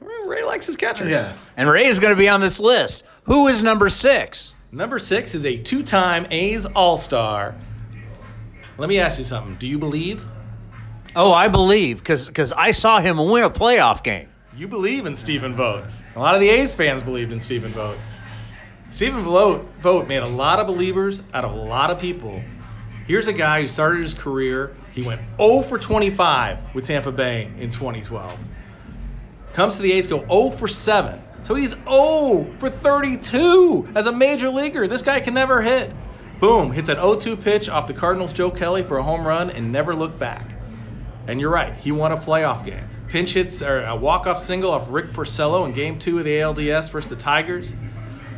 Ray 0.00 0.42
likes 0.42 0.66
his 0.66 0.74
catchers. 0.74 1.12
Yeah. 1.12 1.34
And 1.56 1.70
Ray 1.70 1.84
is 1.84 2.00
going 2.00 2.12
to 2.12 2.18
be 2.18 2.28
on 2.28 2.40
this 2.40 2.58
list. 2.58 3.04
Who 3.22 3.46
is 3.46 3.62
number 3.62 3.88
six? 3.88 4.56
Number 4.72 4.98
six 4.98 5.36
is 5.36 5.44
a 5.44 5.56
two-time 5.56 6.26
A's 6.32 6.66
All-Star. 6.66 7.54
Let 8.76 8.88
me 8.88 8.98
ask 8.98 9.20
you 9.20 9.24
something. 9.24 9.54
Do 9.54 9.68
you 9.68 9.78
believe? 9.78 10.24
Oh, 11.14 11.32
I 11.32 11.46
believe 11.46 11.98
because 11.98 12.52
I 12.52 12.72
saw 12.72 12.98
him 12.98 13.18
win 13.18 13.44
a 13.44 13.50
playoff 13.50 14.02
game. 14.02 14.31
You 14.54 14.68
believe 14.68 15.06
in 15.06 15.16
Stephen 15.16 15.54
Vogt. 15.54 15.86
A 16.14 16.18
lot 16.18 16.34
of 16.34 16.42
the 16.42 16.50
A's 16.50 16.74
fans 16.74 17.02
believed 17.02 17.32
in 17.32 17.40
Stephen 17.40 17.72
Vogt. 17.72 17.98
Stephen 18.90 19.22
Vogt, 19.22 20.08
made 20.08 20.18
a 20.18 20.28
lot 20.28 20.58
of 20.58 20.66
believers 20.66 21.22
out 21.32 21.46
of 21.46 21.52
a 21.52 21.56
lot 21.56 21.90
of 21.90 21.98
people. 21.98 22.42
Here's 23.06 23.28
a 23.28 23.32
guy 23.32 23.62
who 23.62 23.68
started 23.68 24.02
his 24.02 24.12
career. 24.12 24.76
He 24.92 25.02
went 25.02 25.22
0 25.38 25.62
for 25.62 25.78
25 25.78 26.74
with 26.74 26.86
Tampa 26.86 27.10
Bay 27.10 27.50
in 27.58 27.70
2012. 27.70 28.38
Comes 29.54 29.76
to 29.76 29.82
the 29.82 29.92
A's, 29.92 30.06
go 30.06 30.18
0 30.18 30.50
for 30.50 30.68
7. 30.68 31.22
So 31.44 31.54
he's 31.54 31.70
0 31.70 32.54
for 32.58 32.68
32 32.68 33.88
as 33.94 34.06
a 34.06 34.12
major 34.12 34.50
leaguer. 34.50 34.86
This 34.86 35.00
guy 35.00 35.20
can 35.20 35.32
never 35.32 35.62
hit. 35.62 35.90
Boom, 36.40 36.72
hits 36.72 36.90
an 36.90 36.98
0-2 36.98 37.42
pitch 37.42 37.70
off 37.70 37.86
the 37.86 37.94
Cardinals' 37.94 38.34
Joe 38.34 38.50
Kelly 38.50 38.82
for 38.82 38.98
a 38.98 39.02
home 39.02 39.26
run 39.26 39.48
and 39.50 39.72
never 39.72 39.94
looked 39.94 40.18
back. 40.18 40.44
And 41.26 41.40
you're 41.40 41.50
right, 41.50 41.74
he 41.74 41.90
won 41.90 42.12
a 42.12 42.18
playoff 42.18 42.66
game. 42.66 42.84
Pinch 43.12 43.34
hits 43.34 43.60
or 43.60 43.84
a 43.84 43.94
walk-off 43.94 44.40
single 44.40 44.70
off 44.70 44.86
Rick 44.88 45.12
Porcello 45.12 45.66
in 45.66 45.74
Game 45.74 45.98
Two 45.98 46.18
of 46.18 46.24
the 46.24 46.38
ALDS 46.38 46.90
versus 46.90 47.10
the 47.10 47.16
Tigers. 47.16 47.74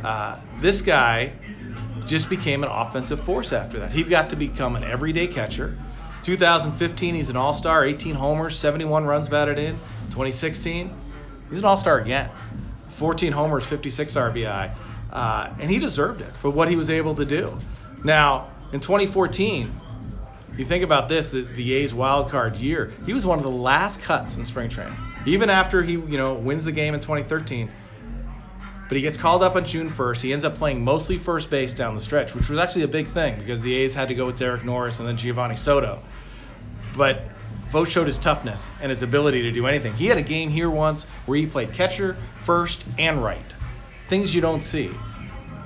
Uh, 0.03 0.37
this 0.59 0.81
guy 0.81 1.31
just 2.05 2.29
became 2.29 2.61
an 2.61 2.69
offensive 2.69 3.21
force 3.21 3.53
after 3.53 3.79
that. 3.79 3.93
He 3.93 4.03
got 4.03 4.31
to 4.31 4.35
become 4.35 4.75
an 4.75 4.83
everyday 4.83 5.27
catcher. 5.27 5.77
2015, 6.23 7.15
he's 7.15 7.29
an 7.29 7.37
All-Star, 7.37 7.85
18 7.85 8.15
homers, 8.15 8.59
71 8.59 9.05
runs 9.05 9.29
batted 9.29 9.59
in. 9.59 9.75
2016, 10.09 10.91
he's 11.49 11.59
an 11.59 11.65
All-Star 11.65 11.97
again, 11.99 12.29
14 12.89 13.31
homers, 13.31 13.65
56 13.65 14.13
RBI, 14.15 14.75
uh, 15.13 15.53
and 15.57 15.71
he 15.71 15.79
deserved 15.79 16.19
it 16.19 16.35
for 16.35 16.49
what 16.49 16.67
he 16.67 16.75
was 16.75 16.89
able 16.89 17.15
to 17.15 17.23
do. 17.23 17.57
Now, 18.03 18.51
in 18.73 18.81
2014, 18.81 19.73
you 20.57 20.65
think 20.65 20.83
about 20.83 21.09
this, 21.09 21.29
the, 21.29 21.41
the 21.41 21.73
A's 21.73 21.93
wild 21.93 22.29
card 22.29 22.55
year, 22.55 22.91
he 23.05 23.13
was 23.13 23.25
one 23.25 23.37
of 23.37 23.43
the 23.43 23.51
last 23.51 24.01
cuts 24.01 24.37
in 24.37 24.45
spring 24.45 24.69
training. 24.69 24.97
Even 25.25 25.49
after 25.49 25.81
he, 25.81 25.93
you 25.93 26.17
know, 26.17 26.35
wins 26.35 26.63
the 26.63 26.71
game 26.71 26.93
in 26.93 26.99
2013, 26.99 27.69
but 28.87 28.95
he 28.95 29.01
gets 29.01 29.17
called 29.17 29.41
up 29.41 29.55
on 29.55 29.65
June 29.65 29.89
1st. 29.89 30.21
He 30.21 30.31
ends 30.31 30.45
up 30.45 30.55
playing 30.55 30.83
mostly 30.83 31.17
first 31.17 31.49
base 31.49 31.73
down 31.73 31.95
the 31.95 32.01
stretch, 32.01 32.35
which 32.35 32.49
was 32.49 32.59
actually 32.59 32.83
a 32.83 32.87
big 32.87 33.07
thing 33.07 33.39
because 33.39 33.61
the 33.61 33.73
A's 33.73 33.93
had 33.95 34.09
to 34.09 34.15
go 34.15 34.27
with 34.27 34.37
Derek 34.37 34.63
Norris 34.63 34.99
and 34.99 35.07
then 35.07 35.17
Geovany 35.17 35.57
Soto. 35.57 35.99
But 36.95 37.23
Vogt 37.71 37.89
showed 37.89 38.07
his 38.07 38.19
toughness 38.19 38.69
and 38.81 38.89
his 38.89 39.01
ability 39.01 39.43
to 39.43 39.51
do 39.51 39.65
anything. 39.65 39.93
He 39.95 40.05
had 40.05 40.17
a 40.17 40.23
game 40.23 40.49
here 40.49 40.69
once 40.69 41.05
where 41.25 41.37
he 41.37 41.47
played 41.47 41.73
catcher, 41.73 42.15
first, 42.43 42.85
and 42.99 43.23
right. 43.23 43.55
Things 44.07 44.33
you 44.35 44.41
don't 44.41 44.61
see. 44.61 44.91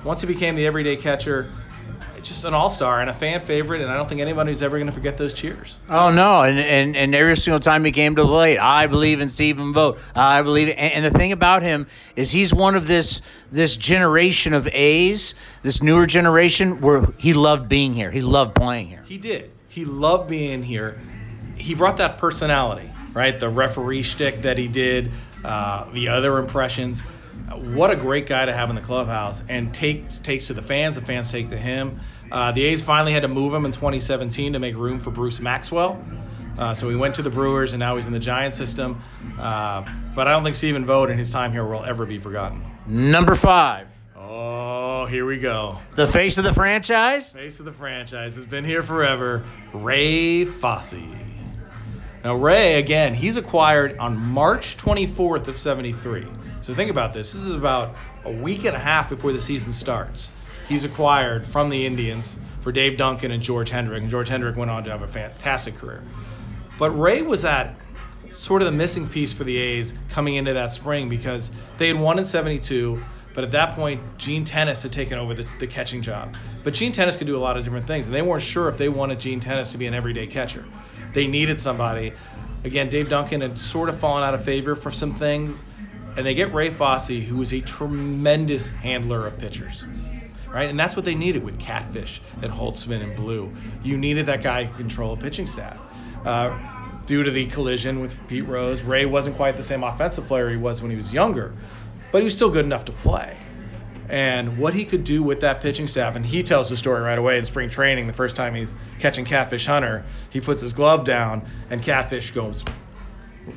Once 0.02 0.22
he 0.22 0.26
became 0.26 0.54
the 0.54 0.66
everyday 0.66 0.96
catcher, 0.96 1.52
just 2.28 2.44
an 2.44 2.54
all-star 2.54 3.00
and 3.00 3.08
a 3.08 3.14
fan 3.14 3.40
favorite, 3.40 3.80
and 3.80 3.90
I 3.90 3.96
don't 3.96 4.08
think 4.08 4.20
anybody's 4.20 4.62
ever 4.62 4.76
going 4.76 4.86
to 4.86 4.92
forget 4.92 5.16
those 5.16 5.32
cheers. 5.32 5.78
Oh 5.88 6.10
no, 6.10 6.42
and, 6.42 6.58
and 6.58 6.96
and 6.96 7.14
every 7.14 7.36
single 7.36 7.60
time 7.60 7.84
he 7.84 7.92
came 7.92 8.16
to 8.16 8.22
the 8.22 8.28
plate, 8.28 8.58
I 8.58 8.86
believe 8.86 9.20
in 9.20 9.28
Stephen 9.28 9.72
Vogt. 9.72 10.00
I 10.14 10.42
believe, 10.42 10.68
and, 10.68 10.78
and 10.78 11.04
the 11.04 11.16
thing 11.16 11.32
about 11.32 11.62
him 11.62 11.86
is 12.16 12.30
he's 12.30 12.52
one 12.52 12.76
of 12.76 12.86
this 12.86 13.22
this 13.52 13.76
generation 13.76 14.54
of 14.54 14.68
A's, 14.68 15.34
this 15.62 15.82
newer 15.82 16.06
generation 16.06 16.80
where 16.80 17.06
he 17.18 17.32
loved 17.32 17.68
being 17.68 17.94
here. 17.94 18.10
He 18.10 18.20
loved 18.20 18.54
playing 18.54 18.88
here. 18.88 19.02
He 19.06 19.18
did. 19.18 19.50
He 19.68 19.84
loved 19.84 20.28
being 20.28 20.62
here. 20.62 21.00
He 21.56 21.74
brought 21.74 21.98
that 21.98 22.18
personality, 22.18 22.90
right? 23.12 23.38
The 23.38 23.48
referee 23.48 24.02
shtick 24.02 24.42
that 24.42 24.58
he 24.58 24.66
did, 24.66 25.10
uh, 25.44 25.90
the 25.92 26.08
other 26.08 26.38
impressions 26.38 27.02
what 27.50 27.90
a 27.90 27.96
great 27.96 28.26
guy 28.26 28.46
to 28.46 28.52
have 28.52 28.70
in 28.70 28.76
the 28.76 28.82
clubhouse 28.82 29.42
and 29.48 29.72
takes 29.74 30.18
takes 30.18 30.48
to 30.48 30.54
the 30.54 30.62
fans. 30.62 30.94
The 30.94 31.02
fans 31.02 31.30
take 31.30 31.48
to 31.50 31.58
him. 31.58 32.00
Uh, 32.30 32.52
the 32.52 32.64
A's 32.64 32.82
finally 32.82 33.12
had 33.12 33.22
to 33.22 33.28
move 33.28 33.52
him 33.52 33.64
in 33.64 33.72
2017 33.72 34.52
to 34.52 34.58
make 34.58 34.76
room 34.76 35.00
for 35.00 35.10
Bruce 35.10 35.40
Maxwell. 35.40 36.02
Uh, 36.58 36.74
so 36.74 36.88
he 36.88 36.96
went 36.96 37.16
to 37.16 37.22
the 37.22 37.30
Brewers 37.30 37.72
and 37.72 37.80
now 37.80 37.96
he's 37.96 38.06
in 38.06 38.12
the 38.12 38.18
Giant 38.18 38.54
system. 38.54 39.02
Uh, 39.38 39.84
but 40.14 40.28
I 40.28 40.32
don't 40.32 40.42
think 40.42 40.56
Stephen 40.56 40.84
Vogt 40.84 41.10
and 41.10 41.18
his 41.18 41.32
time 41.32 41.52
here 41.52 41.64
will 41.64 41.84
ever 41.84 42.06
be 42.06 42.18
forgotten. 42.18 42.62
Number 42.86 43.34
five. 43.34 43.88
Oh, 44.16 45.06
here 45.06 45.24
we 45.24 45.38
go. 45.38 45.78
The 45.96 46.06
face 46.06 46.38
of 46.38 46.44
the 46.44 46.52
franchise? 46.52 47.30
Face 47.30 47.58
of 47.58 47.64
the 47.64 47.72
franchise 47.72 48.36
has 48.36 48.46
been 48.46 48.64
here 48.64 48.82
forever. 48.82 49.44
Ray 49.72 50.44
Fosse. 50.44 50.94
Now 52.22 52.34
Ray, 52.34 52.78
again, 52.78 53.14
he's 53.14 53.38
acquired 53.38 53.96
on 53.98 54.18
March 54.18 54.76
24th 54.76 55.48
of 55.48 55.58
73. 55.58 56.26
So 56.60 56.74
think 56.74 56.90
about 56.90 57.14
this. 57.14 57.32
This 57.32 57.42
is 57.42 57.54
about 57.54 57.96
a 58.24 58.30
week 58.30 58.64
and 58.64 58.76
a 58.76 58.78
half 58.78 59.08
before 59.08 59.32
the 59.32 59.40
season 59.40 59.72
starts. 59.72 60.30
He's 60.68 60.84
acquired 60.84 61.46
from 61.46 61.70
the 61.70 61.86
Indians 61.86 62.38
for 62.60 62.70
Dave 62.70 62.98
Duncan 62.98 63.32
and 63.32 63.42
George 63.42 63.70
Hendrick, 63.70 64.02
and 64.02 64.10
George 64.10 64.28
Hendrick 64.28 64.56
went 64.56 64.70
on 64.70 64.84
to 64.84 64.90
have 64.90 65.02
a 65.02 65.08
fantastic 65.08 65.76
career. 65.76 66.02
But 66.78 66.90
Ray 66.90 67.22
was 67.22 67.42
that 67.42 67.76
sort 68.30 68.62
of 68.62 68.66
the 68.66 68.72
missing 68.72 69.08
piece 69.08 69.32
for 69.32 69.44
the 69.44 69.56
A's 69.56 69.94
coming 70.10 70.36
into 70.36 70.54
that 70.54 70.72
spring 70.72 71.08
because 71.08 71.50
they 71.78 71.88
had 71.88 71.98
won 71.98 72.18
in 72.18 72.24
72, 72.24 73.02
but 73.34 73.44
at 73.44 73.52
that 73.52 73.74
point, 73.74 74.18
Gene 74.18 74.44
Tenace 74.44 74.82
had 74.82 74.92
taken 74.92 75.18
over 75.18 75.34
the, 75.34 75.46
the 75.58 75.66
catching 75.66 76.02
job. 76.02 76.36
But 76.62 76.74
Gene 76.74 76.92
Tenace 76.92 77.16
could 77.16 77.26
do 77.26 77.36
a 77.36 77.40
lot 77.40 77.56
of 77.56 77.64
different 77.64 77.86
things, 77.86 78.06
and 78.06 78.14
they 78.14 78.22
weren't 78.22 78.42
sure 78.42 78.68
if 78.68 78.76
they 78.76 78.88
wanted 78.88 79.18
Gene 79.18 79.40
Tenace 79.40 79.72
to 79.72 79.78
be 79.78 79.86
an 79.86 79.94
everyday 79.94 80.26
catcher. 80.26 80.64
They 81.14 81.26
needed 81.26 81.58
somebody. 81.58 82.12
Again, 82.64 82.88
Dave 82.90 83.08
Duncan 83.08 83.40
had 83.40 83.58
sort 83.58 83.88
of 83.88 83.98
fallen 83.98 84.22
out 84.22 84.34
of 84.34 84.44
favor 84.44 84.76
for 84.76 84.90
some 84.90 85.12
things, 85.12 85.64
and 86.16 86.26
they 86.26 86.34
get 86.34 86.52
Ray 86.52 86.70
Fosse, 86.70 87.08
who 87.08 87.40
is 87.42 87.52
a 87.52 87.60
tremendous 87.60 88.66
handler 88.66 89.26
of 89.26 89.38
pitchers. 89.38 89.84
Right? 90.48 90.68
And 90.68 90.78
that's 90.78 90.96
what 90.96 91.04
they 91.04 91.14
needed 91.14 91.44
with 91.44 91.60
Catfish 91.60 92.20
and 92.42 92.52
Holtzman 92.52 93.02
and 93.02 93.14
Blue. 93.14 93.52
You 93.84 93.96
needed 93.96 94.26
that 94.26 94.42
guy 94.42 94.64
who 94.64 94.74
control 94.76 95.12
a 95.12 95.16
pitching 95.16 95.46
staff. 95.46 95.78
Uh, 96.24 96.58
due 97.06 97.22
to 97.22 97.30
the 97.30 97.46
collision 97.46 98.00
with 98.00 98.16
Pete 98.26 98.46
Rose, 98.46 98.82
Ray 98.82 99.06
wasn't 99.06 99.36
quite 99.36 99.56
the 99.56 99.62
same 99.62 99.84
offensive 99.84 100.24
player 100.24 100.48
he 100.50 100.56
was 100.56 100.82
when 100.82 100.90
he 100.90 100.96
was 100.96 101.14
younger, 101.14 101.54
but 102.10 102.18
he 102.18 102.24
was 102.24 102.34
still 102.34 102.50
good 102.50 102.64
enough 102.64 102.84
to 102.86 102.92
play. 102.92 103.36
and 104.10 104.58
what 104.58 104.74
he 104.74 104.84
could 104.84 105.04
do 105.04 105.22
with 105.22 105.40
that 105.40 105.60
pitching 105.60 105.86
staff. 105.86 106.16
And 106.16 106.26
he 106.26 106.42
tells 106.42 106.68
the 106.68 106.76
story 106.76 107.00
right 107.00 107.18
away 107.18 107.38
in 107.38 107.44
spring 107.44 107.70
training. 107.70 108.08
The 108.08 108.12
first 108.12 108.34
time 108.34 108.54
he's 108.54 108.74
catching 108.98 109.24
Catfish 109.24 109.66
Hunter, 109.66 110.04
he 110.30 110.40
puts 110.40 110.60
his 110.60 110.72
glove 110.72 111.04
down, 111.04 111.42
and 111.70 111.80
Catfish 111.82 112.32
goes 112.32 112.64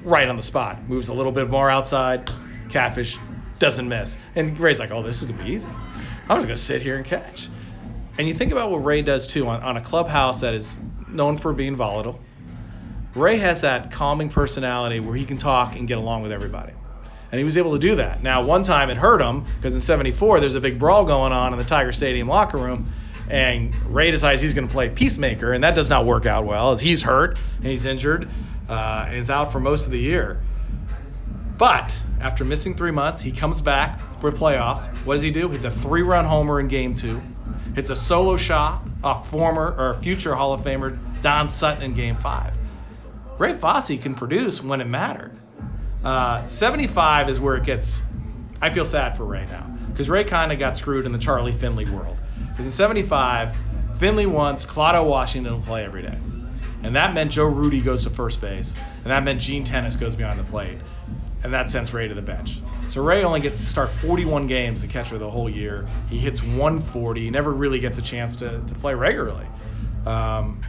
right 0.03 0.27
on 0.27 0.37
the 0.37 0.43
spot. 0.43 0.87
Moves 0.87 1.07
a 1.07 1.13
little 1.13 1.31
bit 1.31 1.49
more 1.49 1.69
outside. 1.69 2.29
Catfish 2.69 3.17
doesn't 3.59 3.87
miss. 3.87 4.17
And 4.35 4.59
Ray's 4.59 4.79
like, 4.79 4.91
oh, 4.91 5.03
this 5.03 5.21
is 5.21 5.25
going 5.25 5.37
to 5.37 5.45
be 5.45 5.51
easy. 5.51 5.67
I'm 5.67 6.37
just 6.37 6.47
going 6.47 6.47
to 6.49 6.57
sit 6.57 6.81
here 6.81 6.97
and 6.97 7.05
catch. 7.05 7.49
And 8.17 8.27
you 8.27 8.33
think 8.33 8.51
about 8.51 8.71
what 8.71 8.83
Ray 8.83 9.01
does 9.01 9.25
too 9.25 9.47
on, 9.47 9.63
on 9.63 9.77
a 9.77 9.81
clubhouse 9.81 10.41
that 10.41 10.53
is 10.53 10.75
known 11.07 11.37
for 11.37 11.53
being 11.53 11.75
volatile. 11.75 12.19
Ray 13.15 13.37
has 13.37 13.61
that 13.61 13.91
calming 13.91 14.29
personality 14.29 14.99
where 14.99 15.15
he 15.15 15.25
can 15.25 15.37
talk 15.37 15.75
and 15.75 15.87
get 15.87 15.97
along 15.97 16.23
with 16.23 16.31
everybody. 16.31 16.73
And 17.31 17.39
he 17.39 17.43
was 17.43 17.57
able 17.57 17.73
to 17.73 17.79
do 17.79 17.95
that. 17.95 18.21
Now, 18.21 18.43
one 18.43 18.63
time 18.63 18.89
it 18.89 18.97
hurt 18.97 19.21
him 19.21 19.45
because 19.57 19.73
in 19.73 19.81
74 19.81 20.39
there's 20.39 20.55
a 20.55 20.61
big 20.61 20.77
brawl 20.77 21.05
going 21.05 21.33
on 21.33 21.53
in 21.53 21.59
the 21.59 21.65
Tiger 21.65 21.91
Stadium 21.91 22.27
locker 22.27 22.57
room. 22.57 22.91
And 23.29 23.73
Ray 23.85 24.11
decides 24.11 24.41
he's 24.41 24.53
going 24.53 24.67
to 24.67 24.71
play 24.71 24.89
peacemaker, 24.89 25.53
and 25.53 25.63
that 25.63 25.75
does 25.75 25.89
not 25.89 26.05
work 26.05 26.25
out 26.25 26.45
well 26.45 26.73
as 26.73 26.81
he's 26.81 27.01
hurt 27.01 27.37
and 27.57 27.67
he's 27.67 27.85
injured 27.85 28.29
uh, 28.69 29.05
and 29.07 29.17
is 29.17 29.29
out 29.29 29.51
for 29.51 29.59
most 29.59 29.85
of 29.85 29.91
the 29.91 29.99
year. 29.99 30.41
But 31.57 31.97
after 32.19 32.43
missing 32.43 32.75
three 32.75 32.91
months, 32.91 33.21
he 33.21 33.31
comes 33.31 33.61
back 33.61 33.99
for 34.19 34.31
playoffs. 34.31 34.85
What 35.05 35.15
does 35.15 35.23
he 35.23 35.31
do? 35.31 35.49
Hits 35.49 35.65
a 35.65 35.71
three-run 35.71 36.25
homer 36.25 36.59
in 36.59 36.67
Game 36.67 36.93
Two. 36.93 37.21
Hits 37.75 37.89
a 37.89 37.95
solo 37.95 38.37
shot 38.37 38.83
off 39.03 39.29
former 39.29 39.73
or 39.77 39.93
future 39.95 40.35
Hall 40.35 40.53
of 40.53 40.61
Famer 40.61 40.97
Don 41.21 41.49
Sutton 41.49 41.83
in 41.83 41.93
Game 41.93 42.15
Five. 42.15 42.53
Ray 43.37 43.53
Fosse 43.53 43.97
can 43.99 44.15
produce 44.15 44.61
when 44.61 44.81
it 44.81 44.87
mattered. 44.87 45.31
Uh, 46.03 46.45
75 46.47 47.29
is 47.29 47.39
where 47.39 47.55
it 47.55 47.63
gets. 47.63 48.01
I 48.61 48.69
feel 48.69 48.85
sad 48.85 49.17
for 49.17 49.25
Ray 49.25 49.45
now 49.45 49.73
because 49.89 50.09
Ray 50.09 50.23
kind 50.23 50.51
of 50.51 50.59
got 50.59 50.75
screwed 50.75 51.05
in 51.05 51.11
the 51.11 51.17
Charlie 51.17 51.51
Finley 51.51 51.85
world. 51.85 52.17
Because 52.49 52.65
in 52.65 52.71
75, 52.71 53.55
Finley 53.99 54.25
wants 54.25 54.65
Claudell 54.65 55.05
Washington 55.05 55.59
to 55.59 55.65
play 55.65 55.85
every 55.85 56.01
day, 56.01 56.17
and 56.83 56.95
that 56.95 57.13
meant 57.13 57.31
Joe 57.31 57.45
Rudi 57.45 57.81
goes 57.81 58.03
to 58.03 58.09
first 58.09 58.41
base, 58.41 58.75
and 59.03 59.11
that 59.11 59.23
meant 59.23 59.41
Gene 59.41 59.63
Tenace 59.63 59.95
goes 59.95 60.15
behind 60.15 60.39
the 60.39 60.43
plate, 60.43 60.77
and 61.43 61.53
that 61.53 61.69
sends 61.69 61.93
Ray 61.93 62.07
to 62.07 62.13
the 62.13 62.21
bench. 62.21 62.59
So 62.89 63.01
Ray 63.01 63.23
only 63.23 63.39
gets 63.39 63.59
to 63.59 63.65
start 63.65 63.91
41 63.91 64.47
games 64.47 64.83
as 64.83 64.89
catcher 64.89 65.17
the 65.17 65.29
whole 65.29 65.49
year. 65.49 65.87
He 66.09 66.17
hits 66.19 66.43
140. 66.43 67.21
He 67.21 67.29
never 67.29 67.51
really 67.51 67.79
gets 67.79 67.97
a 67.97 68.01
chance 68.01 68.37
to, 68.37 68.61
to 68.61 68.75
play 68.75 68.93
regularly. 68.93 69.47
Um, 70.05 70.61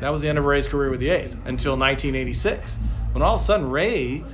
that 0.00 0.10
was 0.10 0.22
the 0.22 0.28
end 0.28 0.38
of 0.38 0.44
Ray's 0.44 0.68
career 0.68 0.90
with 0.90 1.00
the 1.00 1.08
A's 1.08 1.34
until 1.34 1.72
1986, 1.72 2.76
when 3.12 3.22
all 3.22 3.36
of 3.36 3.42
a 3.42 3.44
sudden 3.44 3.70
Ray 3.70 4.24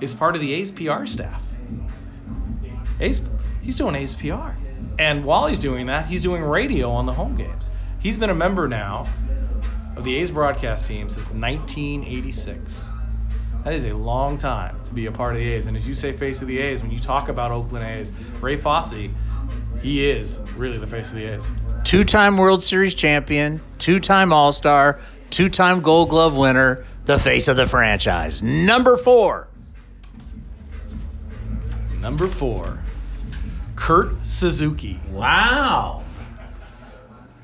is 0.00 0.14
part 0.14 0.34
of 0.34 0.40
the 0.40 0.52
A's 0.54 0.70
PR 0.70 1.06
staff. 1.06 1.42
A's, 3.00 3.20
he's 3.62 3.76
doing 3.76 3.94
A's 3.94 4.14
PR. 4.14 4.50
And 4.98 5.24
while 5.24 5.46
he's 5.46 5.60
doing 5.60 5.86
that, 5.86 6.06
he's 6.06 6.22
doing 6.22 6.42
radio 6.42 6.90
on 6.90 7.06
the 7.06 7.12
home 7.12 7.36
games. 7.36 7.67
He's 8.00 8.16
been 8.16 8.30
a 8.30 8.34
member 8.34 8.68
now 8.68 9.06
of 9.96 10.04
the 10.04 10.16
A's 10.16 10.30
broadcast 10.30 10.86
team 10.86 11.08
since 11.08 11.30
1986. 11.30 12.84
That 13.64 13.74
is 13.74 13.84
a 13.84 13.94
long 13.94 14.38
time 14.38 14.80
to 14.84 14.94
be 14.94 15.06
a 15.06 15.12
part 15.12 15.34
of 15.34 15.40
the 15.40 15.48
A's. 15.48 15.66
And 15.66 15.76
as 15.76 15.86
you 15.86 15.94
say, 15.94 16.12
face 16.12 16.40
of 16.40 16.48
the 16.48 16.58
A's, 16.58 16.82
when 16.82 16.90
you 16.90 16.98
talk 16.98 17.28
about 17.28 17.50
Oakland 17.50 17.84
A's, 17.84 18.12
Ray 18.40 18.56
Fosse, 18.56 19.10
he 19.82 20.08
is 20.08 20.38
really 20.56 20.78
the 20.78 20.86
face 20.86 21.08
of 21.08 21.16
the 21.16 21.24
A's 21.24 21.46
two 21.88 22.04
time 22.04 22.36
World 22.36 22.62
Series 22.62 22.94
champion, 22.94 23.62
two 23.78 23.98
time 23.98 24.32
All 24.32 24.52
Star, 24.52 25.00
two 25.30 25.48
time 25.48 25.80
Gold 25.80 26.10
Glove 26.10 26.36
winner, 26.36 26.84
the 27.06 27.18
face 27.18 27.48
of 27.48 27.56
the 27.56 27.66
franchise. 27.66 28.42
Number 28.42 28.98
four. 28.98 29.48
Number 32.00 32.28
four, 32.28 32.78
Kurt 33.74 34.24
Suzuki. 34.24 35.00
Wow. 35.10 36.04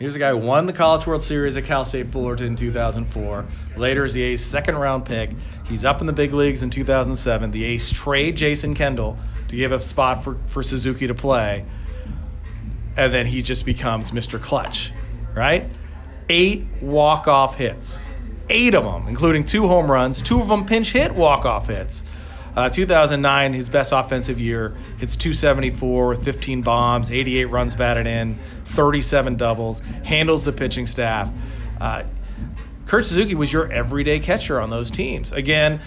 Here's 0.05 0.17
a 0.17 0.19
guy 0.19 0.33
who 0.33 0.37
won 0.37 0.67
the 0.67 0.75
College 0.75 1.07
World 1.07 1.23
Series 1.23 1.57
at 1.57 1.65
Cal 1.65 1.87
State 1.87 2.13
Fullerton 2.13 2.49
in 2.49 2.57
2004. 2.57 3.47
Later, 3.79 4.05
is 4.05 4.13
the 4.13 4.23
A's 4.23 4.45
second 4.45 4.77
round 4.77 5.07
pick. 5.07 5.31
He's 5.65 5.83
up 5.83 6.03
in 6.03 6.07
the 6.07 6.13
big 6.13 6.35
leagues 6.35 6.63
in 6.63 6.69
2007. 6.69 7.51
The 7.53 7.65
A's 7.65 7.91
trade 7.91 8.37
Jason 8.37 8.75
Kendall 8.75 9.17
to 9.49 9.57
give 9.57 9.73
a 9.73 9.81
spot 9.81 10.23
for, 10.23 10.37
for 10.49 10.63
Suzuki 10.63 11.07
to 11.07 11.15
play 11.15 11.65
and 12.99 13.15
then 13.15 13.25
he 13.25 13.41
just 13.41 13.65
becomes 13.65 14.11
Mr. 14.11 14.39
Clutch, 14.39 14.93
right? 15.35 15.71
Eight 16.29 16.67
walk-off 16.83 17.57
hits, 17.57 18.07
eight 18.51 18.75
of 18.75 18.85
them, 18.85 19.09
including 19.09 19.45
two 19.45 19.67
home 19.69 19.91
runs, 19.91 20.21
two 20.21 20.39
of 20.43 20.49
them 20.49 20.67
pinch 20.67 20.93
hit 20.93 21.15
walk-off 21.15 21.69
hits. 21.69 22.05
Uh, 22.57 22.71
2009, 22.71 23.53
his 23.53 23.69
best 23.69 23.93
offensive 23.93 24.41
year, 24.41 24.75
hits 24.99 25.17
274 25.17 26.09
with 26.09 26.25
15 26.25 26.63
bombs, 26.63 27.11
88 27.11 27.47
runs 27.47 27.75
batted 27.75 28.07
in, 28.07 28.37
37 28.65 29.37
doubles, 29.37 29.81
handles 30.05 30.45
the 30.45 30.53
pitching 30.53 30.87
staff. 30.87 31.31
Uh, 31.81 32.05
Kurt 32.87 33.07
Suzuki 33.07 33.35
was 33.35 33.53
your 33.53 33.71
everyday 33.73 34.21
catcher 34.21 34.61
on 34.61 34.69
those 34.71 34.91
teams. 34.91 35.33
Again, 35.33 35.81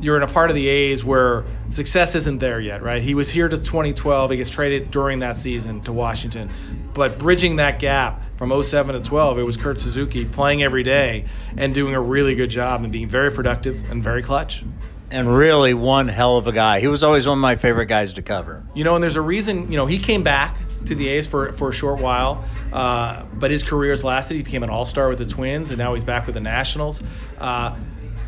you're 0.00 0.16
in 0.16 0.22
a 0.22 0.26
part 0.26 0.50
of 0.50 0.56
the 0.56 0.68
A's 0.68 1.04
where 1.04 1.44
success 1.70 2.14
isn't 2.16 2.38
there 2.38 2.58
yet, 2.58 2.82
right? 2.82 3.02
He 3.02 3.14
was 3.14 3.30
here 3.30 3.48
to 3.48 3.56
2012. 3.56 4.32
He 4.32 4.36
gets 4.36 4.50
traded 4.50 4.90
during 4.90 5.20
that 5.20 5.36
season 5.36 5.80
to 5.82 5.92
Washington. 5.92 6.50
But 6.92 7.18
bridging 7.18 7.56
that 7.56 7.78
gap 7.78 8.22
from 8.36 8.62
07 8.62 9.00
to 9.00 9.08
12, 9.08 9.38
it 9.38 9.42
was 9.44 9.56
Kurt 9.56 9.80
Suzuki 9.80 10.24
playing 10.24 10.62
every 10.62 10.82
day 10.82 11.26
and 11.56 11.72
doing 11.72 11.94
a 11.94 12.00
really 12.00 12.34
good 12.34 12.50
job 12.50 12.82
and 12.82 12.90
being 12.90 13.06
very 13.06 13.30
productive 13.30 13.90
and 13.90 14.02
very 14.02 14.22
clutch. 14.22 14.64
And 15.10 15.34
really 15.34 15.74
one 15.74 16.08
hell 16.08 16.36
of 16.36 16.46
a 16.46 16.52
guy. 16.52 16.80
He 16.80 16.86
was 16.86 17.02
always 17.02 17.26
one 17.26 17.38
of 17.38 17.42
my 17.42 17.56
favorite 17.56 17.86
guys 17.86 18.12
to 18.14 18.22
cover. 18.22 18.64
You 18.74 18.84
know, 18.84 18.94
and 18.94 19.02
there's 19.02 19.16
a 19.16 19.20
reason, 19.20 19.70
you 19.70 19.76
know, 19.76 19.86
he 19.86 19.98
came 19.98 20.22
back 20.22 20.56
to 20.86 20.94
the 20.94 21.08
A's 21.08 21.26
for, 21.26 21.52
for 21.52 21.70
a 21.70 21.72
short 21.72 22.00
while. 22.00 22.44
Uh, 22.72 23.24
but 23.34 23.50
his 23.50 23.62
career 23.62 23.90
has 23.90 24.04
lasted. 24.04 24.36
He 24.36 24.42
became 24.42 24.62
an 24.62 24.70
All 24.70 24.84
Star 24.84 25.08
with 25.08 25.18
the 25.18 25.26
Twins, 25.26 25.70
and 25.70 25.78
now 25.78 25.94
he's 25.94 26.04
back 26.04 26.26
with 26.26 26.34
the 26.34 26.40
Nationals. 26.40 27.02
Uh, 27.38 27.76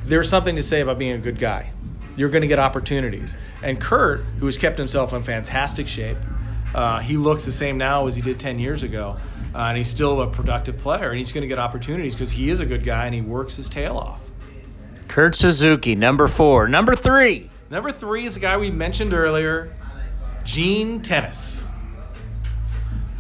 there's 0.05 0.29
something 0.29 0.57
to 0.57 0.63
say 0.63 0.81
about 0.81 0.99
being 0.99 1.13
a 1.13 1.19
good 1.19 1.39
guy. 1.39 1.71
You're 2.17 2.29
going 2.29 2.43
to 2.43 2.49
get 2.49 2.59
opportunities. 2.59 3.37
And 3.63 3.81
Kurt, 3.81 4.21
who 4.39 4.47
has 4.47 4.59
kept 4.59 4.77
himself 4.77 5.13
in 5.13 5.23
fantastic 5.23 5.87
shape, 5.87 6.19
uh, 6.75 6.99
he 6.99 7.17
looks 7.17 7.45
the 7.45 7.53
same 7.53 7.79
now 7.79 8.07
as 8.07 8.17
he 8.17 8.23
did 8.23 8.41
10 8.41 8.59
years 8.59 8.83
ago, 8.83 9.17
uh, 9.55 9.59
and 9.59 9.79
he's 9.79 9.89
still 9.89 10.21
a 10.23 10.27
productive 10.27 10.79
player, 10.79 11.11
and 11.11 11.19
he's 11.19 11.33
going 11.33 11.43
to 11.43 11.49
get 11.49 11.59
opportunities 11.59 12.15
because 12.15 12.31
he 12.31 12.51
is 12.51 12.61
a 12.61 12.67
good 12.67 12.83
guy 12.83 13.07
and 13.07 13.15
he 13.15 13.21
works 13.21 13.55
his 13.55 13.69
tail 13.69 13.97
off. 13.97 14.22
Kurt 15.13 15.35
Suzuki, 15.35 15.95
number 15.95 16.27
four. 16.27 16.69
Number 16.69 16.95
three. 16.97 17.51
Number 17.69 17.91
three 17.91 18.25
is 18.25 18.39
a 18.39 18.41
guy 18.41 18.57
we 18.57 18.71
mentioned 18.71 19.13
earlier, 19.13 19.71
Gene 20.43 21.03
Tenace. 21.03 21.67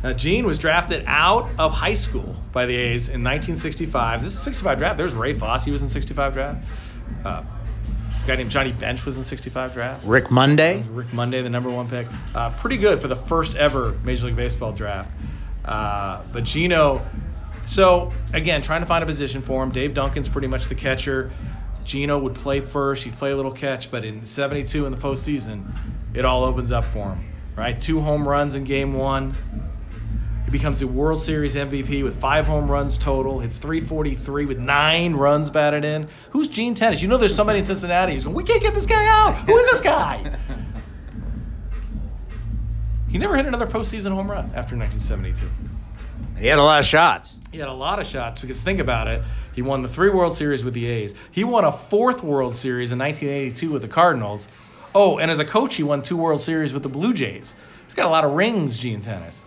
Now, 0.02 0.14
Gene 0.14 0.46
was 0.46 0.58
drafted 0.58 1.04
out 1.06 1.50
of 1.58 1.72
high 1.72 1.92
school 1.92 2.34
by 2.50 2.64
the 2.64 2.74
A's 2.74 3.08
in 3.08 3.22
1965. 3.22 4.22
This 4.22 4.32
is 4.32 4.40
65 4.40 4.78
draft. 4.78 4.96
There's 4.96 5.12
Ray 5.12 5.34
Fosse. 5.34 5.66
He 5.66 5.70
was 5.70 5.82
in 5.82 5.90
65 5.90 6.32
draft. 6.32 6.64
Uh, 7.26 7.42
a 8.24 8.26
guy 8.26 8.36
named 8.36 8.50
Johnny 8.50 8.72
Bench 8.72 9.04
was 9.04 9.18
in 9.18 9.24
65 9.24 9.74
draft. 9.74 10.02
Rick 10.06 10.30
Monday. 10.30 10.82
Rick 10.88 11.12
Monday, 11.12 11.42
the 11.42 11.50
number 11.50 11.68
one 11.68 11.90
pick. 11.90 12.06
Uh, 12.34 12.48
pretty 12.52 12.78
good 12.78 13.02
for 13.02 13.08
the 13.08 13.16
first 13.16 13.54
ever 13.54 13.92
Major 14.02 14.24
League 14.24 14.36
Baseball 14.36 14.72
draft. 14.72 15.10
Uh, 15.62 16.22
but 16.32 16.44
Gino, 16.44 17.04
so 17.66 18.14
again, 18.32 18.62
trying 18.62 18.80
to 18.80 18.86
find 18.86 19.04
a 19.04 19.06
position 19.06 19.42
for 19.42 19.62
him. 19.62 19.70
Dave 19.70 19.92
Duncan's 19.92 20.30
pretty 20.30 20.48
much 20.48 20.68
the 20.68 20.74
catcher. 20.74 21.30
Gino 21.84 22.18
would 22.18 22.34
play 22.34 22.60
first. 22.60 23.04
He'd 23.04 23.16
play 23.16 23.30
a 23.32 23.36
little 23.36 23.52
catch, 23.52 23.90
but 23.90 24.04
in 24.04 24.24
72 24.24 24.86
in 24.86 24.92
the 24.92 24.98
postseason, 24.98 25.64
it 26.14 26.24
all 26.24 26.44
opens 26.44 26.72
up 26.72 26.84
for 26.84 27.14
him. 27.14 27.28
Right, 27.54 27.80
two 27.80 28.00
home 28.00 28.26
runs 28.26 28.54
in 28.54 28.64
Game 28.64 28.94
One 28.94 29.34
He 30.46 30.50
becomes 30.50 30.78
the 30.78 30.86
World 30.86 31.22
Series 31.22 31.54
MVP 31.54 32.02
with 32.02 32.18
five 32.18 32.46
home 32.46 32.70
runs 32.70 32.96
total, 32.96 33.40
hits 33.40 33.58
343 33.58 34.46
with 34.46 34.58
nine 34.58 35.12
runs 35.12 35.50
batted 35.50 35.84
in. 35.84 36.08
Who's 36.30 36.48
Gene 36.48 36.74
Tenace? 36.74 37.02
You 37.02 37.08
know 37.08 37.18
there's 37.18 37.34
somebody 37.34 37.58
in 37.58 37.66
Cincinnati 37.66 38.14
who's 38.14 38.24
going, 38.24 38.34
we 38.34 38.44
can't 38.44 38.62
get 38.62 38.74
this 38.74 38.86
guy 38.86 39.06
out. 39.06 39.34
Who 39.34 39.54
is 39.54 39.70
this 39.70 39.80
guy? 39.82 40.38
he 43.10 43.18
never 43.18 43.36
hit 43.36 43.44
another 43.44 43.66
postseason 43.66 44.12
home 44.12 44.30
run 44.30 44.46
after 44.54 44.76
1972. 44.76 45.46
He 46.40 46.46
had 46.46 46.58
a 46.58 46.62
lot 46.62 46.80
of 46.80 46.86
shots. 46.86 47.34
He 47.52 47.58
had 47.58 47.68
a 47.68 47.72
lot 47.72 47.98
of 47.98 48.06
shots 48.06 48.40
because 48.40 48.62
think 48.62 48.80
about 48.80 49.08
it. 49.08 49.22
He 49.54 49.60
won 49.60 49.82
the 49.82 49.88
three 49.88 50.08
World 50.08 50.34
Series 50.34 50.64
with 50.64 50.72
the 50.72 50.86
A's. 50.86 51.14
He 51.32 51.44
won 51.44 51.64
a 51.64 51.70
fourth 51.70 52.24
World 52.24 52.56
Series 52.56 52.92
in 52.92 52.98
1982 52.98 53.70
with 53.70 53.82
the 53.82 53.88
Cardinals. 53.88 54.48
Oh, 54.94 55.18
and 55.18 55.30
as 55.30 55.38
a 55.38 55.44
coach, 55.44 55.74
he 55.74 55.82
won 55.82 56.00
two 56.02 56.16
World 56.16 56.40
Series 56.40 56.72
with 56.72 56.82
the 56.82 56.88
Blue 56.88 57.12
Jays. 57.12 57.54
He's 57.84 57.94
got 57.94 58.06
a 58.06 58.10
lot 58.10 58.24
of 58.24 58.32
rings, 58.32 58.78
Gene 58.78 59.02
Tenace. 59.02 59.44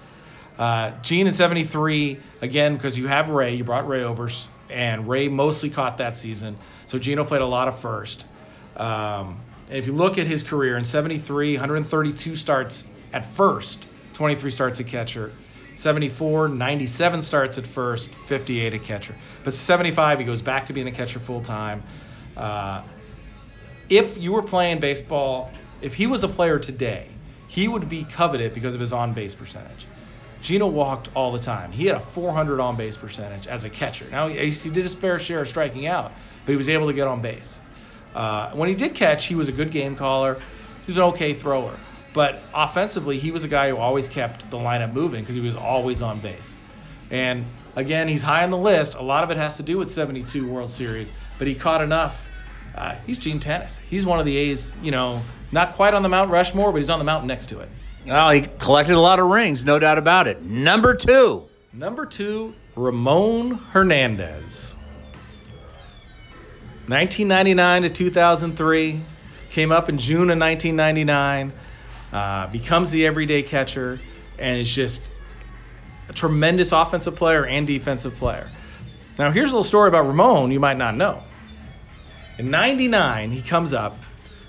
Uh, 0.59 0.91
Gene 1.01 1.25
in 1.25 1.33
73, 1.33 2.17
again, 2.41 2.75
because 2.75 2.95
you 2.95 3.07
have 3.07 3.31
Ray, 3.31 3.55
you 3.55 3.63
brought 3.63 3.87
Ray 3.87 4.03
over, 4.03 4.29
and 4.69 5.07
Ray 5.07 5.27
mostly 5.27 5.71
caught 5.71 5.97
that 5.97 6.15
season. 6.15 6.57
So 6.85 6.99
Gino 6.99 7.25
played 7.25 7.41
a 7.41 7.47
lot 7.47 7.67
of 7.67 7.79
first. 7.79 8.23
Um, 8.77 9.39
and 9.67 9.79
if 9.79 9.87
you 9.87 9.93
look 9.93 10.19
at 10.19 10.27
his 10.27 10.43
career 10.43 10.77
in 10.77 10.85
73, 10.85 11.55
132 11.55 12.35
starts 12.35 12.85
at 13.13 13.25
first, 13.33 13.83
23 14.13 14.51
starts 14.51 14.79
at 14.79 14.85
catcher. 14.85 15.31
74, 15.85 16.49
97 16.49 17.21
starts 17.21 17.57
at 17.59 17.67
first, 17.67 18.09
58 18.25 18.73
at 18.73 18.83
catcher. 18.83 19.15
But 19.43 19.53
75, 19.53 20.17
he 20.17 20.25
goes 20.25 20.41
back 20.41 20.65
to 20.65 20.73
being 20.73 20.87
a 20.87 20.91
catcher 20.91 21.19
full 21.19 21.41
time. 21.41 21.83
Uh, 22.35 22.81
if 23.87 24.17
you 24.17 24.31
were 24.31 24.41
playing 24.41 24.79
baseball 24.79 25.51
if 25.85 25.93
he 25.93 26.07
was 26.07 26.23
a 26.23 26.27
player 26.27 26.57
today, 26.57 27.05
he 27.47 27.67
would 27.67 27.87
be 27.87 28.03
coveted 28.03 28.55
because 28.55 28.73
of 28.73 28.79
his 28.79 28.91
on 28.93 29.13
base 29.13 29.35
percentage. 29.35 29.85
Gino 30.41 30.65
walked 30.65 31.09
all 31.13 31.31
the 31.31 31.39
time. 31.39 31.71
He 31.71 31.85
had 31.85 31.95
a 31.95 31.99
400 31.99 32.59
on 32.59 32.75
base 32.75 32.97
percentage 32.97 33.45
as 33.45 33.63
a 33.63 33.69
catcher. 33.69 34.07
Now, 34.09 34.27
he, 34.27 34.49
he 34.49 34.69
did 34.71 34.81
his 34.81 34.95
fair 34.95 35.19
share 35.19 35.41
of 35.41 35.47
striking 35.47 35.85
out, 35.85 36.11
but 36.45 36.51
he 36.53 36.57
was 36.57 36.69
able 36.69 36.87
to 36.87 36.93
get 36.93 37.07
on 37.07 37.21
base. 37.21 37.59
Uh, 38.15 38.49
when 38.53 38.69
he 38.69 38.73
did 38.73 38.95
catch, 38.95 39.25
he 39.25 39.35
was 39.35 39.49
a 39.49 39.51
good 39.51 39.69
game 39.69 39.95
caller. 39.95 40.33
He 40.33 40.87
was 40.87 40.97
an 40.97 41.03
okay 41.03 41.35
thrower. 41.35 41.77
But 42.15 42.41
offensively, 42.53 43.19
he 43.19 43.31
was 43.31 43.43
a 43.43 43.49
guy 43.49 43.69
who 43.69 43.75
always 43.75 44.07
kept 44.07 44.49
the 44.49 44.55
lineup 44.55 44.93
moving 44.93 45.21
because 45.21 45.35
he 45.35 45.41
was 45.41 45.57
always 45.57 46.01
on 46.01 46.21
base. 46.21 46.55
And 47.11 47.43
again, 47.75 48.07
he's 48.07 48.23
high 48.23 48.45
on 48.45 48.51
the 48.51 48.57
list. 48.57 48.95
A 48.95 49.01
lot 49.01 49.25
of 49.25 49.31
it 49.31 49.37
has 49.37 49.57
to 49.57 49.63
do 49.63 49.77
with 49.77 49.91
72 49.91 50.47
World 50.47 50.69
Series, 50.69 51.11
but 51.37 51.45
he 51.45 51.55
caught 51.55 51.81
enough. 51.81 52.25
Uh, 52.73 52.95
he's 53.05 53.17
Gene 53.17 53.41
Tenace. 53.41 53.79
He's 53.89 54.05
one 54.05 54.21
of 54.21 54.25
the 54.25 54.35
A's, 54.37 54.73
you 54.81 54.91
know, 54.91 55.21
not 55.51 55.73
quite 55.73 55.93
on 55.93 56.03
the 56.03 56.09
Mount 56.09 56.31
Rushmore, 56.31 56.71
but 56.71 56.77
he's 56.77 56.89
on 56.89 56.99
the 56.99 57.05
mountain 57.05 57.27
next 57.27 57.47
to 57.47 57.59
it. 57.59 57.67
Well, 58.07 58.31
he 58.31 58.47
collected 58.59 58.95
a 58.95 58.99
lot 58.99 59.19
of 59.19 59.27
rings, 59.27 59.65
no 59.65 59.77
doubt 59.77 59.97
about 59.97 60.27
it. 60.27 60.41
Number 60.41 60.95
two. 60.95 61.43
Number 61.73 62.05
two, 62.05 62.55
Ramon 62.77 63.55
Hernandez. 63.71 64.73
1999 66.87 67.81
to 67.81 67.89
2003, 67.89 69.01
came 69.49 69.71
up 69.71 69.89
in 69.89 69.97
June 69.97 70.29
of 70.29 70.37
1999, 70.37 71.51
uh, 72.15 72.47
becomes 72.47 72.91
the 72.91 73.05
everyday 73.05 73.43
catcher, 73.43 73.99
and 74.39 74.59
is 74.59 74.73
just 74.73 75.09
a 76.09 76.13
tremendous 76.13 76.71
offensive 76.71 77.15
player 77.15 77.45
and 77.45 77.67
defensive 77.67 78.15
player. 78.15 78.49
Now, 79.17 79.31
here's 79.31 79.49
a 79.49 79.53
little 79.53 79.63
story 79.63 79.87
about 79.87 80.07
Ramon 80.07 80.51
you 80.51 80.59
might 80.59 80.77
not 80.77 80.95
know. 80.95 81.21
In 82.37 82.51
99, 82.51 83.31
he 83.31 83.41
comes 83.41 83.73
up, 83.73 83.97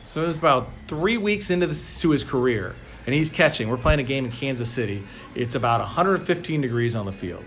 so 0.04 0.22
it 0.22 0.26
was 0.26 0.36
about 0.36 0.68
three 0.88 1.18
weeks 1.18 1.50
into 1.50 1.66
the, 1.66 1.98
to 2.00 2.10
his 2.10 2.24
career 2.24 2.74
and 3.06 3.14
he's 3.14 3.30
catching. 3.30 3.68
We're 3.68 3.76
playing 3.76 4.00
a 4.00 4.04
game 4.04 4.24
in 4.24 4.32
Kansas 4.32 4.68
City. 4.68 5.02
It's 5.34 5.54
about 5.54 5.80
115 5.80 6.60
degrees 6.60 6.96
on 6.96 7.06
the 7.06 7.12
field. 7.12 7.44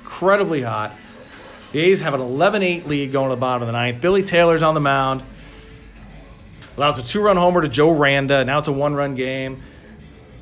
Incredibly 0.00 0.62
hot. 0.62 0.92
The 1.72 1.80
A's 1.80 2.00
have 2.00 2.14
an 2.14 2.20
11-8 2.20 2.86
lead 2.86 3.12
going 3.12 3.28
to 3.28 3.34
the 3.36 3.40
bottom 3.40 3.62
of 3.62 3.68
the 3.68 3.72
ninth. 3.72 4.00
Billy 4.00 4.22
Taylor's 4.22 4.62
on 4.62 4.72
the 4.72 4.80
mound. 4.80 5.22
Allows 6.78 6.96
a 7.00 7.02
two-run 7.02 7.36
homer 7.36 7.60
to 7.60 7.68
Joe 7.68 7.90
Randa. 7.90 8.44
Now 8.44 8.60
it's 8.60 8.68
a 8.68 8.72
one-run 8.72 9.16
game. 9.16 9.64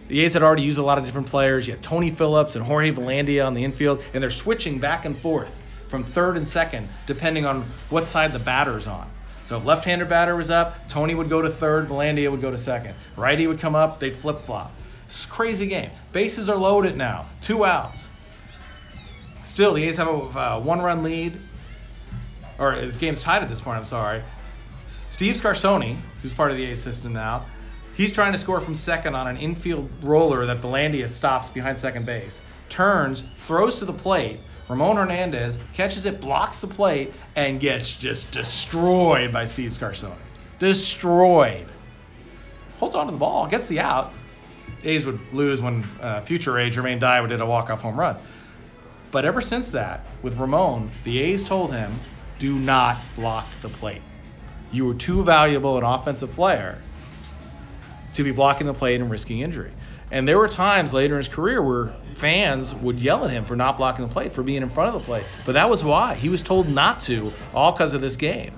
The 0.09 0.20
A's 0.20 0.35
had 0.35 0.42
already 0.42 0.64
used 0.64 0.77
a 0.77 0.83
lot 0.83 0.99
of 0.99 1.07
different 1.07 1.29
players. 1.29 1.66
You 1.66 1.72
had 1.72 1.83
Tony 1.83 2.11
Phillips 2.11 2.57
and 2.57 2.64
Jorge 2.64 2.90
Velandia 2.90 3.46
on 3.46 3.55
the 3.55 3.64
infield, 3.64 4.05
and 4.12 4.22
they're 4.22 4.29
switching 4.29 4.79
back 4.79 5.07
and 5.07 5.16
forth 5.16 5.59
from 5.88 6.05
third 6.05 6.37
and 6.37 6.46
second 6.46 6.88
depending 7.07 7.46
on 7.46 7.64
what 7.88 8.07
side 8.07 8.35
the 8.35 8.38
batter's 8.38 8.87
on. 8.87 9.11
So 9.46 9.57
if 9.57 9.64
left-hander 9.64 10.05
batter 10.05 10.37
was 10.37 10.51
up, 10.51 10.90
Tony 10.90 11.14
would 11.14 11.31
go 11.31 11.40
to 11.40 11.49
third, 11.49 11.88
Velandia 11.88 12.31
would 12.31 12.42
go 12.42 12.51
to 12.51 12.59
second. 12.59 12.94
Righty 13.16 13.46
would 13.46 13.59
come 13.59 13.75
up, 13.75 13.99
they'd 13.99 14.14
flip-flop. 14.14 14.70
It's 15.07 15.25
a 15.25 15.29
crazy 15.29 15.68
game. 15.68 15.90
Bases 16.12 16.51
are 16.51 16.59
loaded 16.59 16.99
now, 16.99 17.25
two 17.40 17.64
outs. 17.64 18.11
Still, 19.42 19.72
the 19.72 19.85
A's 19.85 19.96
have 19.96 20.09
a 20.09 20.12
uh, 20.12 20.61
one-run 20.61 21.03
lead, 21.03 21.33
or 22.59 22.77
this 22.77 22.99
game's 22.99 23.22
tied 23.22 23.42
at 23.42 23.49
this 23.49 23.62
point. 23.62 23.79
I'm 23.79 23.87
sorry. 23.87 24.22
Steve 25.16 25.37
Scarsone, 25.37 25.96
who's 26.20 26.35
part 26.35 26.50
of 26.50 26.59
the 26.59 26.64
A's 26.66 26.83
system 26.83 27.14
now, 27.14 27.46
he's 27.94 28.12
trying 28.12 28.33
to 28.33 28.38
score 28.38 28.61
from 28.61 28.74
second 28.74 29.14
on 29.14 29.26
an 29.26 29.38
infield 29.38 29.90
roller 30.02 30.44
that 30.44 30.61
Velandia 30.61 31.09
stops 31.09 31.48
behind 31.48 31.79
second 31.79 32.05
base. 32.05 32.42
Turns, 32.68 33.24
throws 33.46 33.79
to 33.79 33.87
the 33.87 33.94
plate. 33.94 34.38
Ramon 34.68 34.96
Hernandez 34.96 35.57
catches 35.72 36.05
it, 36.05 36.20
blocks 36.20 36.59
the 36.59 36.66
plate, 36.66 37.14
and 37.35 37.59
gets 37.59 37.90
just 37.92 38.31
destroyed 38.31 39.33
by 39.33 39.46
Steve 39.46 39.70
Scarsone. 39.70 40.18
Destroyed. 40.59 41.66
Holds 42.76 42.94
on 42.94 43.07
to 43.07 43.12
the 43.12 43.18
ball, 43.18 43.46
gets 43.46 43.68
the 43.68 43.81
out. 43.81 44.12
A's 44.85 45.07
would 45.07 45.18
lose 45.33 45.62
when 45.62 45.85
uh, 46.02 46.20
future 46.20 46.59
A 46.59 46.68
Jermaine 46.68 46.98
Dye 46.98 47.26
did 47.26 47.40
a 47.40 47.46
walk-off 47.46 47.81
home 47.81 47.98
run. 47.98 48.16
But 49.12 49.24
ever 49.24 49.40
since 49.40 49.70
that, 49.70 50.05
with 50.20 50.37
Ramon, 50.37 50.90
the 51.05 51.20
A's 51.20 51.42
told 51.42 51.72
him, 51.72 51.90
do 52.38 52.59
not 52.59 52.98
block 53.14 53.46
the 53.62 53.70
plate. 53.70 54.02
You 54.72 54.87
were 54.87 54.94
too 54.94 55.22
valuable 55.22 55.79
an 55.79 55.85
offensive 55.85 56.33
player 56.33 56.79
to 58.14 58.24
be 58.24 58.33
blocking 58.33 58.66
the 58.66 58.74
plate 58.74 59.00
and 59.00 59.11
risking 59.11 59.40
injury. 59.40 59.72
And 60.11 60.26
there 60.26 60.38
were 60.38 60.48
times 60.48 60.92
later 60.92 61.14
in 61.14 61.18
his 61.18 61.29
career 61.29 61.61
where 61.61 61.92
fans 62.14 62.74
would 62.74 63.02
yell 63.02 63.24
at 63.24 63.31
him 63.31 63.44
for 63.44 63.57
not 63.57 63.76
blocking 63.76 64.07
the 64.07 64.12
plate, 64.12 64.33
for 64.33 64.42
being 64.42 64.62
in 64.62 64.68
front 64.68 64.94
of 64.94 65.00
the 65.00 65.05
plate. 65.05 65.24
But 65.44 65.52
that 65.52 65.68
was 65.68 65.83
why. 65.83 66.14
He 66.14 66.29
was 66.29 66.42
told 66.42 66.68
not 66.68 67.02
to, 67.02 67.33
all 67.52 67.72
because 67.72 67.94
of 67.94 68.00
this 68.00 68.16
game. 68.16 68.55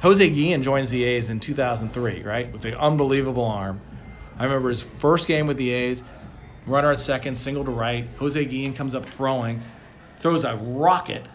Jose 0.00 0.30
Guillen 0.30 0.62
joins 0.62 0.90
the 0.90 1.02
A's 1.02 1.28
in 1.28 1.40
2003, 1.40 2.22
right, 2.22 2.52
with 2.52 2.64
an 2.64 2.74
unbelievable 2.74 3.44
arm. 3.44 3.80
I 4.38 4.44
remember 4.44 4.70
his 4.70 4.80
first 4.80 5.26
game 5.26 5.48
with 5.48 5.56
the 5.56 5.70
A's, 5.70 6.04
runner 6.66 6.92
at 6.92 7.00
second, 7.00 7.36
single 7.36 7.64
to 7.64 7.72
right. 7.72 8.06
Jose 8.18 8.44
Guillen 8.44 8.74
comes 8.74 8.94
up 8.94 9.06
throwing, 9.06 9.60
throws 10.20 10.44
a 10.44 10.56
rocket. 10.56 11.26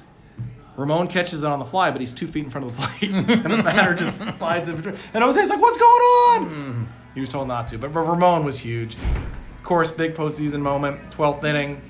Ramon 0.75 1.07
catches 1.07 1.43
it 1.43 1.47
on 1.47 1.59
the 1.59 1.65
fly, 1.65 1.91
but 1.91 2.01
he's 2.01 2.13
two 2.13 2.27
feet 2.27 2.45
in 2.45 2.49
front 2.49 2.69
of 2.69 2.75
the 2.75 2.81
plate, 2.81 3.11
and 3.13 3.27
the 3.27 3.63
batter 3.63 3.93
just 3.93 4.19
slides 4.37 4.69
in 4.69 4.75
between. 4.77 4.95
And 5.13 5.23
Jose's 5.23 5.49
like, 5.49 5.61
"What's 5.61 5.77
going 5.77 5.91
on?" 5.91 6.89
He 7.13 7.19
was 7.19 7.29
told 7.29 7.47
not 7.47 7.67
to, 7.67 7.77
but 7.77 7.89
Ramon 7.89 8.43
was 8.43 8.57
huge. 8.57 8.95
Of 8.95 9.63
course, 9.63 9.91
big 9.91 10.15
postseason 10.15 10.61
moment, 10.61 10.99
12th 11.11 11.43
inning, 11.43 11.81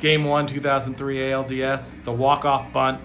Game 0.00 0.24
One, 0.24 0.46
2003 0.46 1.16
ALDS, 1.16 1.84
the 2.04 2.12
walk-off 2.12 2.72
bunt. 2.72 3.00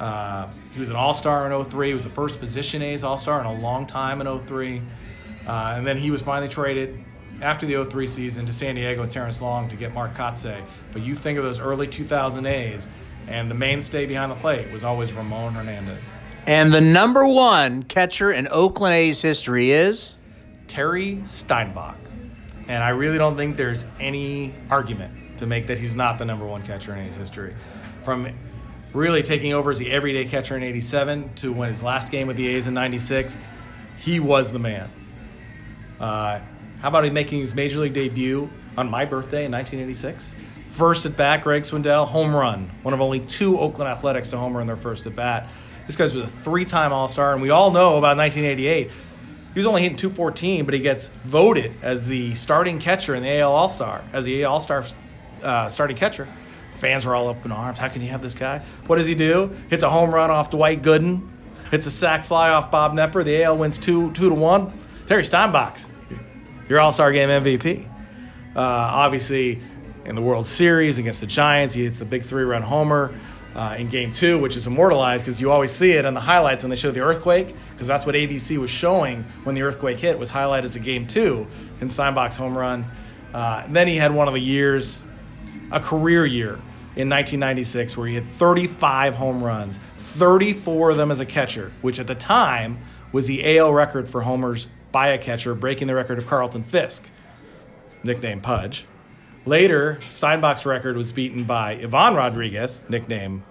Uh, 0.00 0.48
he 0.72 0.80
was 0.80 0.90
an 0.90 0.96
All-Star 0.96 1.50
in 1.50 1.64
03. 1.64 1.88
He 1.88 1.94
was 1.94 2.04
the 2.04 2.10
first 2.10 2.40
position 2.40 2.82
A's 2.82 3.04
All-Star 3.04 3.40
in 3.40 3.46
a 3.46 3.54
long 3.60 3.86
time 3.86 4.20
in 4.20 4.46
03. 4.46 4.82
Uh, 5.46 5.74
and 5.76 5.86
then 5.86 5.96
he 5.96 6.10
was 6.10 6.22
finally 6.22 6.48
traded 6.48 6.98
after 7.40 7.66
the 7.66 7.84
03 7.84 8.06
season 8.06 8.46
to 8.46 8.52
San 8.52 8.74
Diego 8.74 9.02
with 9.02 9.10
Terrence 9.10 9.40
Long 9.40 9.68
to 9.68 9.76
get 9.76 9.92
Mark 9.92 10.14
Kotsay. 10.14 10.64
But 10.92 11.02
you 11.02 11.14
think 11.14 11.38
of 11.38 11.44
those 11.44 11.60
early 11.60 11.86
2000 11.86 12.46
A's, 12.46 12.88
and 13.26 13.50
the 13.50 13.54
mainstay 13.54 14.06
behind 14.06 14.30
the 14.32 14.36
plate 14.36 14.70
was 14.70 14.84
always 14.84 15.12
Ramon 15.12 15.54
Hernandez. 15.54 16.04
And 16.46 16.72
the 16.72 16.80
number 16.80 17.26
one 17.26 17.84
catcher 17.84 18.32
in 18.32 18.48
Oakland 18.48 18.94
A's 18.94 19.22
history 19.22 19.70
is 19.70 20.16
Terry 20.66 21.22
Steinbach. 21.24 21.98
And 22.68 22.82
I 22.82 22.90
really 22.90 23.18
don't 23.18 23.36
think 23.36 23.56
there's 23.56 23.84
any 24.00 24.54
argument 24.70 25.12
to 25.38 25.46
make 25.46 25.68
that 25.68 25.78
he's 25.78 25.94
not 25.94 26.18
the 26.18 26.24
number 26.24 26.46
one 26.46 26.62
catcher 26.62 26.94
in 26.94 27.06
A's 27.06 27.16
history. 27.16 27.54
From 28.02 28.28
really 28.92 29.22
taking 29.22 29.52
over 29.52 29.70
as 29.70 29.78
the 29.78 29.90
everyday 29.90 30.24
catcher 30.24 30.56
in 30.56 30.62
87 30.62 31.34
to 31.36 31.52
when 31.52 31.68
his 31.68 31.82
last 31.82 32.10
game 32.10 32.26
with 32.26 32.36
the 32.36 32.48
A's 32.48 32.66
in 32.66 32.74
96, 32.74 33.36
he 33.96 34.20
was 34.20 34.52
the 34.52 34.58
man. 34.58 34.90
Uh, 36.00 36.40
how 36.80 36.88
about 36.88 37.04
him 37.04 37.14
making 37.14 37.40
his 37.40 37.54
major 37.54 37.78
league 37.78 37.92
debut 37.92 38.50
on 38.76 38.90
my 38.90 39.04
birthday 39.04 39.44
in 39.44 39.52
1986? 39.52 40.34
First 40.72 41.04
at 41.04 41.18
bat, 41.18 41.42
Greg 41.42 41.64
Swindell, 41.64 42.06
home 42.06 42.34
run. 42.34 42.70
One 42.82 42.94
of 42.94 43.00
only 43.02 43.20
two 43.20 43.58
Oakland 43.58 43.90
Athletics 43.90 44.30
to 44.30 44.38
homer 44.38 44.60
in 44.62 44.66
their 44.66 44.76
first 44.76 45.06
at 45.06 45.14
bat. 45.14 45.48
This 45.86 45.96
guy's 45.96 46.14
was 46.14 46.24
a 46.24 46.28
three-time 46.28 46.94
All-Star, 46.94 47.34
and 47.34 47.42
we 47.42 47.50
all 47.50 47.72
know 47.72 47.98
about 47.98 48.16
1988. 48.16 48.90
He 48.90 49.60
was 49.60 49.66
only 49.66 49.82
hitting 49.82 49.98
214, 49.98 50.64
but 50.64 50.72
he 50.72 50.80
gets 50.80 51.08
voted 51.24 51.74
as 51.82 52.06
the 52.06 52.34
starting 52.34 52.78
catcher 52.78 53.14
in 53.14 53.22
the 53.22 53.40
AL 53.40 53.52
All-Star, 53.52 54.02
as 54.14 54.24
the 54.24 54.44
AL 54.44 54.52
All-Star 54.54 54.84
uh, 55.42 55.68
starting 55.68 55.96
catcher. 55.96 56.26
Fans 56.76 57.04
are 57.04 57.14
all 57.14 57.28
up 57.28 57.44
in 57.44 57.52
arms. 57.52 57.78
How 57.78 57.88
can 57.88 58.00
you 58.00 58.08
have 58.08 58.22
this 58.22 58.34
guy? 58.34 58.64
What 58.86 58.96
does 58.96 59.06
he 59.06 59.14
do? 59.14 59.54
Hits 59.68 59.82
a 59.82 59.90
home 59.90 60.12
run 60.12 60.30
off 60.30 60.50
Dwight 60.50 60.82
Gooden. 60.82 61.28
Hits 61.70 61.86
a 61.86 61.90
sac 61.90 62.24
fly 62.24 62.48
off 62.48 62.70
Bob 62.70 62.94
Knepper. 62.94 63.24
The 63.24 63.44
AL 63.44 63.58
wins 63.58 63.76
two 63.76 64.10
two 64.12 64.30
to 64.30 64.34
one. 64.34 64.72
Terry 65.06 65.22
Steinbach's 65.22 65.90
your 66.68 66.80
All-Star 66.80 67.12
Game 67.12 67.28
MVP. 67.28 67.84
Uh, 67.84 67.88
obviously, 68.56 69.60
in 70.04 70.14
the 70.14 70.22
World 70.22 70.46
Series 70.46 70.98
against 70.98 71.20
the 71.20 71.26
Giants, 71.26 71.74
he 71.74 71.84
hits 71.84 72.00
a 72.00 72.04
big 72.04 72.22
three-run 72.22 72.62
homer 72.62 73.14
uh, 73.54 73.76
in 73.78 73.88
Game 73.88 74.12
Two, 74.12 74.38
which 74.38 74.56
is 74.56 74.66
immortalized 74.66 75.24
because 75.24 75.40
you 75.40 75.50
always 75.50 75.70
see 75.70 75.92
it 75.92 76.04
in 76.04 76.14
the 76.14 76.20
highlights 76.20 76.62
when 76.62 76.70
they 76.70 76.76
show 76.76 76.90
the 76.90 77.00
earthquake, 77.00 77.54
because 77.72 77.86
that's 77.86 78.06
what 78.06 78.14
ABC 78.14 78.58
was 78.58 78.70
showing 78.70 79.24
when 79.44 79.54
the 79.54 79.62
earthquake 79.62 79.98
hit 79.98 80.18
was 80.18 80.32
highlighted 80.32 80.64
as 80.64 80.76
a 80.76 80.80
Game 80.80 81.06
Two 81.06 81.46
in 81.80 81.88
Steinbach's 81.88 82.36
home 82.36 82.56
run. 82.56 82.84
Uh, 83.34 83.64
then 83.68 83.86
he 83.86 83.96
had 83.96 84.14
one 84.14 84.28
of 84.28 84.34
the 84.34 84.40
years, 84.40 85.02
a 85.70 85.80
career 85.80 86.24
year 86.26 86.54
in 86.94 87.08
1996, 87.08 87.96
where 87.96 88.06
he 88.06 88.14
had 88.14 88.24
35 88.24 89.14
home 89.14 89.42
runs, 89.42 89.78
34 89.98 90.90
of 90.90 90.96
them 90.96 91.10
as 91.10 91.20
a 91.20 91.26
catcher, 91.26 91.72
which 91.80 91.98
at 91.98 92.06
the 92.06 92.14
time 92.14 92.78
was 93.12 93.26
the 93.26 93.58
AL 93.58 93.72
record 93.72 94.08
for 94.08 94.20
homers 94.20 94.66
by 94.90 95.08
a 95.08 95.18
catcher, 95.18 95.54
breaking 95.54 95.86
the 95.86 95.94
record 95.94 96.18
of 96.18 96.26
Carlton 96.26 96.62
Fisk, 96.62 97.04
nicknamed 98.02 98.42
Pudge. 98.42 98.86
Later, 99.44 99.98
Steinbach's 100.08 100.64
record 100.64 100.96
was 100.96 101.10
beaten 101.10 101.44
by 101.44 101.72
Ivan 101.72 102.14
Rodriguez, 102.14 102.80
nicknamed 102.88 103.42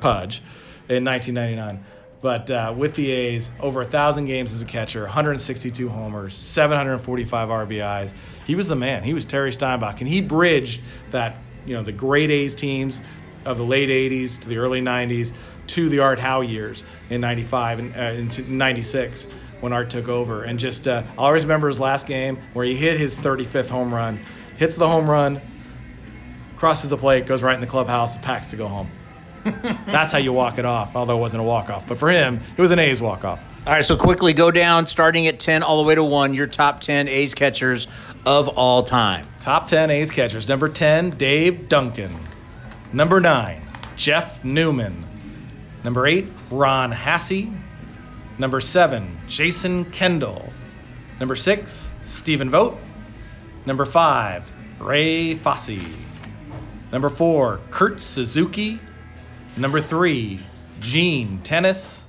Pudge, 0.00 0.42
in 0.88 1.04
1999. 1.04 1.84
But 2.20 2.50
uh, 2.50 2.74
with 2.76 2.96
the 2.96 3.12
A's, 3.12 3.48
over 3.60 3.80
1,000 3.80 4.26
games 4.26 4.52
as 4.52 4.62
a 4.62 4.64
catcher, 4.64 5.02
162 5.02 5.88
homers, 5.88 6.34
745 6.34 7.48
RBIs. 7.48 8.14
He 8.44 8.56
was 8.56 8.66
the 8.66 8.74
man. 8.74 9.04
He 9.04 9.14
was 9.14 9.24
Terry 9.24 9.52
Steinbach, 9.52 10.00
and 10.00 10.08
he 10.08 10.20
bridged 10.20 10.80
that, 11.10 11.36
you 11.64 11.76
know, 11.76 11.82
the 11.82 11.92
great 11.92 12.30
A's 12.30 12.54
teams 12.54 13.00
of 13.44 13.58
the 13.58 13.64
late 13.64 13.90
80s 13.90 14.40
to 14.40 14.48
the 14.48 14.58
early 14.58 14.80
90s 14.80 15.32
to 15.68 15.88
the 15.88 16.00
Art 16.00 16.18
Howe 16.18 16.40
years 16.40 16.82
in 17.10 17.20
95 17.20 17.78
and 17.78 17.96
uh, 17.96 18.40
in 18.40 18.58
96. 18.58 19.28
when 19.60 19.72
Art 19.72 19.90
took 19.90 20.08
over. 20.08 20.44
And 20.44 20.58
just, 20.58 20.86
uh, 20.86 21.02
I 21.16 21.22
always 21.22 21.44
remember 21.44 21.68
his 21.68 21.80
last 21.80 22.06
game 22.06 22.38
where 22.52 22.64
he 22.64 22.74
hit 22.74 22.98
his 22.98 23.16
35th 23.16 23.68
home 23.68 23.92
run, 23.94 24.20
hits 24.56 24.76
the 24.76 24.88
home 24.88 25.08
run, 25.08 25.40
crosses 26.56 26.90
the 26.90 26.96
plate, 26.96 27.26
goes 27.26 27.42
right 27.42 27.54
in 27.54 27.60
the 27.60 27.66
clubhouse, 27.66 28.16
packs 28.16 28.48
to 28.48 28.56
go 28.56 28.68
home. 28.68 28.90
That's 29.44 30.12
how 30.12 30.18
you 30.18 30.32
walk 30.32 30.58
it 30.58 30.64
off, 30.64 30.96
although 30.96 31.16
it 31.16 31.20
wasn't 31.20 31.40
a 31.40 31.44
walk 31.44 31.70
off. 31.70 31.86
But 31.86 31.98
for 31.98 32.10
him, 32.10 32.40
it 32.56 32.60
was 32.60 32.70
an 32.70 32.78
A's 32.78 33.00
walk 33.00 33.24
off. 33.24 33.40
All 33.66 33.72
right, 33.72 33.84
so 33.84 33.96
quickly 33.96 34.32
go 34.32 34.50
down, 34.50 34.86
starting 34.86 35.26
at 35.26 35.38
10 35.38 35.62
all 35.62 35.78
the 35.78 35.88
way 35.88 35.94
to 35.94 36.04
1, 36.04 36.34
your 36.34 36.46
top 36.46 36.80
10 36.80 37.08
A's 37.08 37.34
catchers 37.34 37.88
of 38.24 38.48
all 38.48 38.82
time. 38.82 39.26
Top 39.40 39.66
10 39.66 39.90
A's 39.90 40.10
catchers. 40.10 40.48
Number 40.48 40.68
10, 40.68 41.10
Dave 41.10 41.68
Duncan. 41.68 42.14
Number 42.92 43.20
9, 43.20 43.60
Jeff 43.96 44.44
Newman. 44.44 45.04
Number 45.84 46.06
8, 46.06 46.26
Ron 46.50 46.92
Hassey. 46.92 47.56
Number 48.38 48.60
7, 48.60 49.18
Jason 49.28 49.84
Kendall. 49.86 50.52
Number 51.18 51.36
6, 51.36 51.92
Stephen 52.02 52.50
Vogt. 52.50 52.78
Number 53.66 53.84
5, 53.84 54.44
Ray 54.78 55.34
Fosse. 55.34 55.80
Number 56.92 57.10
4, 57.10 57.58
Kurt 57.72 58.00
Suzuki. 58.00 58.78
Number 59.56 59.80
3, 59.80 60.38
Gene 60.78 61.40
Tenace. 61.42 62.04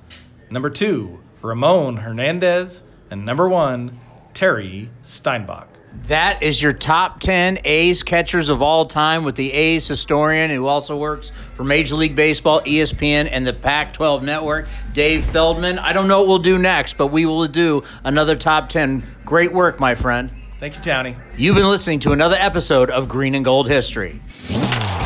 Number 0.50 0.70
2, 0.70 1.18
Ramon 1.42 1.96
Hernandez. 1.96 2.80
And 3.10 3.26
number 3.26 3.48
1, 3.48 3.98
Terry 4.34 4.88
Steinbach. 5.02 5.66
That 6.06 6.44
is 6.44 6.62
your 6.62 6.72
top 6.74 7.18
10 7.18 7.58
A's 7.64 8.04
catchers 8.04 8.50
of 8.50 8.62
all 8.62 8.86
time 8.86 9.24
with 9.24 9.34
the 9.34 9.52
A's 9.52 9.88
historian 9.88 10.50
who 10.50 10.66
also 10.66 10.96
works 10.96 11.32
for 11.54 11.64
Major 11.64 11.96
League 11.96 12.14
Baseball, 12.14 12.60
ESPN, 12.60 13.28
and 13.32 13.44
the 13.44 13.52
Pac 13.52 13.94
12 13.94 14.22
network, 14.22 14.68
Dave 14.92 15.24
Feldman. 15.24 15.80
I 15.80 15.92
don't 15.92 16.06
know 16.06 16.20
what 16.20 16.28
we'll 16.28 16.38
do 16.38 16.56
next, 16.56 16.96
but 16.96 17.08
we 17.08 17.26
will 17.26 17.48
do 17.48 17.82
another 18.04 18.36
top 18.36 18.68
10. 18.68 19.02
Great 19.24 19.52
work, 19.52 19.80
my 19.80 19.96
friend. 19.96 20.30
Thank 20.60 20.74
you, 20.74 20.82
Townie. 20.82 21.16
You've 21.36 21.54
been 21.54 21.68
listening 21.68 22.00
to 22.00 22.12
another 22.12 22.36
episode 22.36 22.90
of 22.90 23.08
Green 23.08 23.36
and 23.36 23.44
Gold 23.44 23.68
History. 23.68 24.20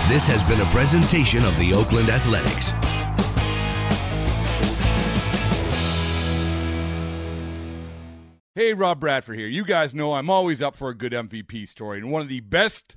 This 0.09 0.27
has 0.27 0.43
been 0.45 0.61
a 0.61 0.71
presentation 0.71 1.45
of 1.45 1.57
the 1.59 1.75
Oakland 1.75 2.09
Athletics. 2.09 2.73
Hey, 8.55 8.73
Rob 8.73 9.01
Bradford 9.01 9.39
here. 9.39 9.49
You 9.49 9.65
guys 9.65 9.95
know 9.95 10.15
I'm 10.15 10.31
always 10.31 10.63
up 10.63 10.75
for 10.75 10.89
a 10.89 10.95
good 10.95 11.13
MVP 11.13 11.69
story, 11.69 11.99
and 11.99 12.11
one 12.11 12.23
of 12.23 12.29
the 12.29 12.41
best 12.41 12.97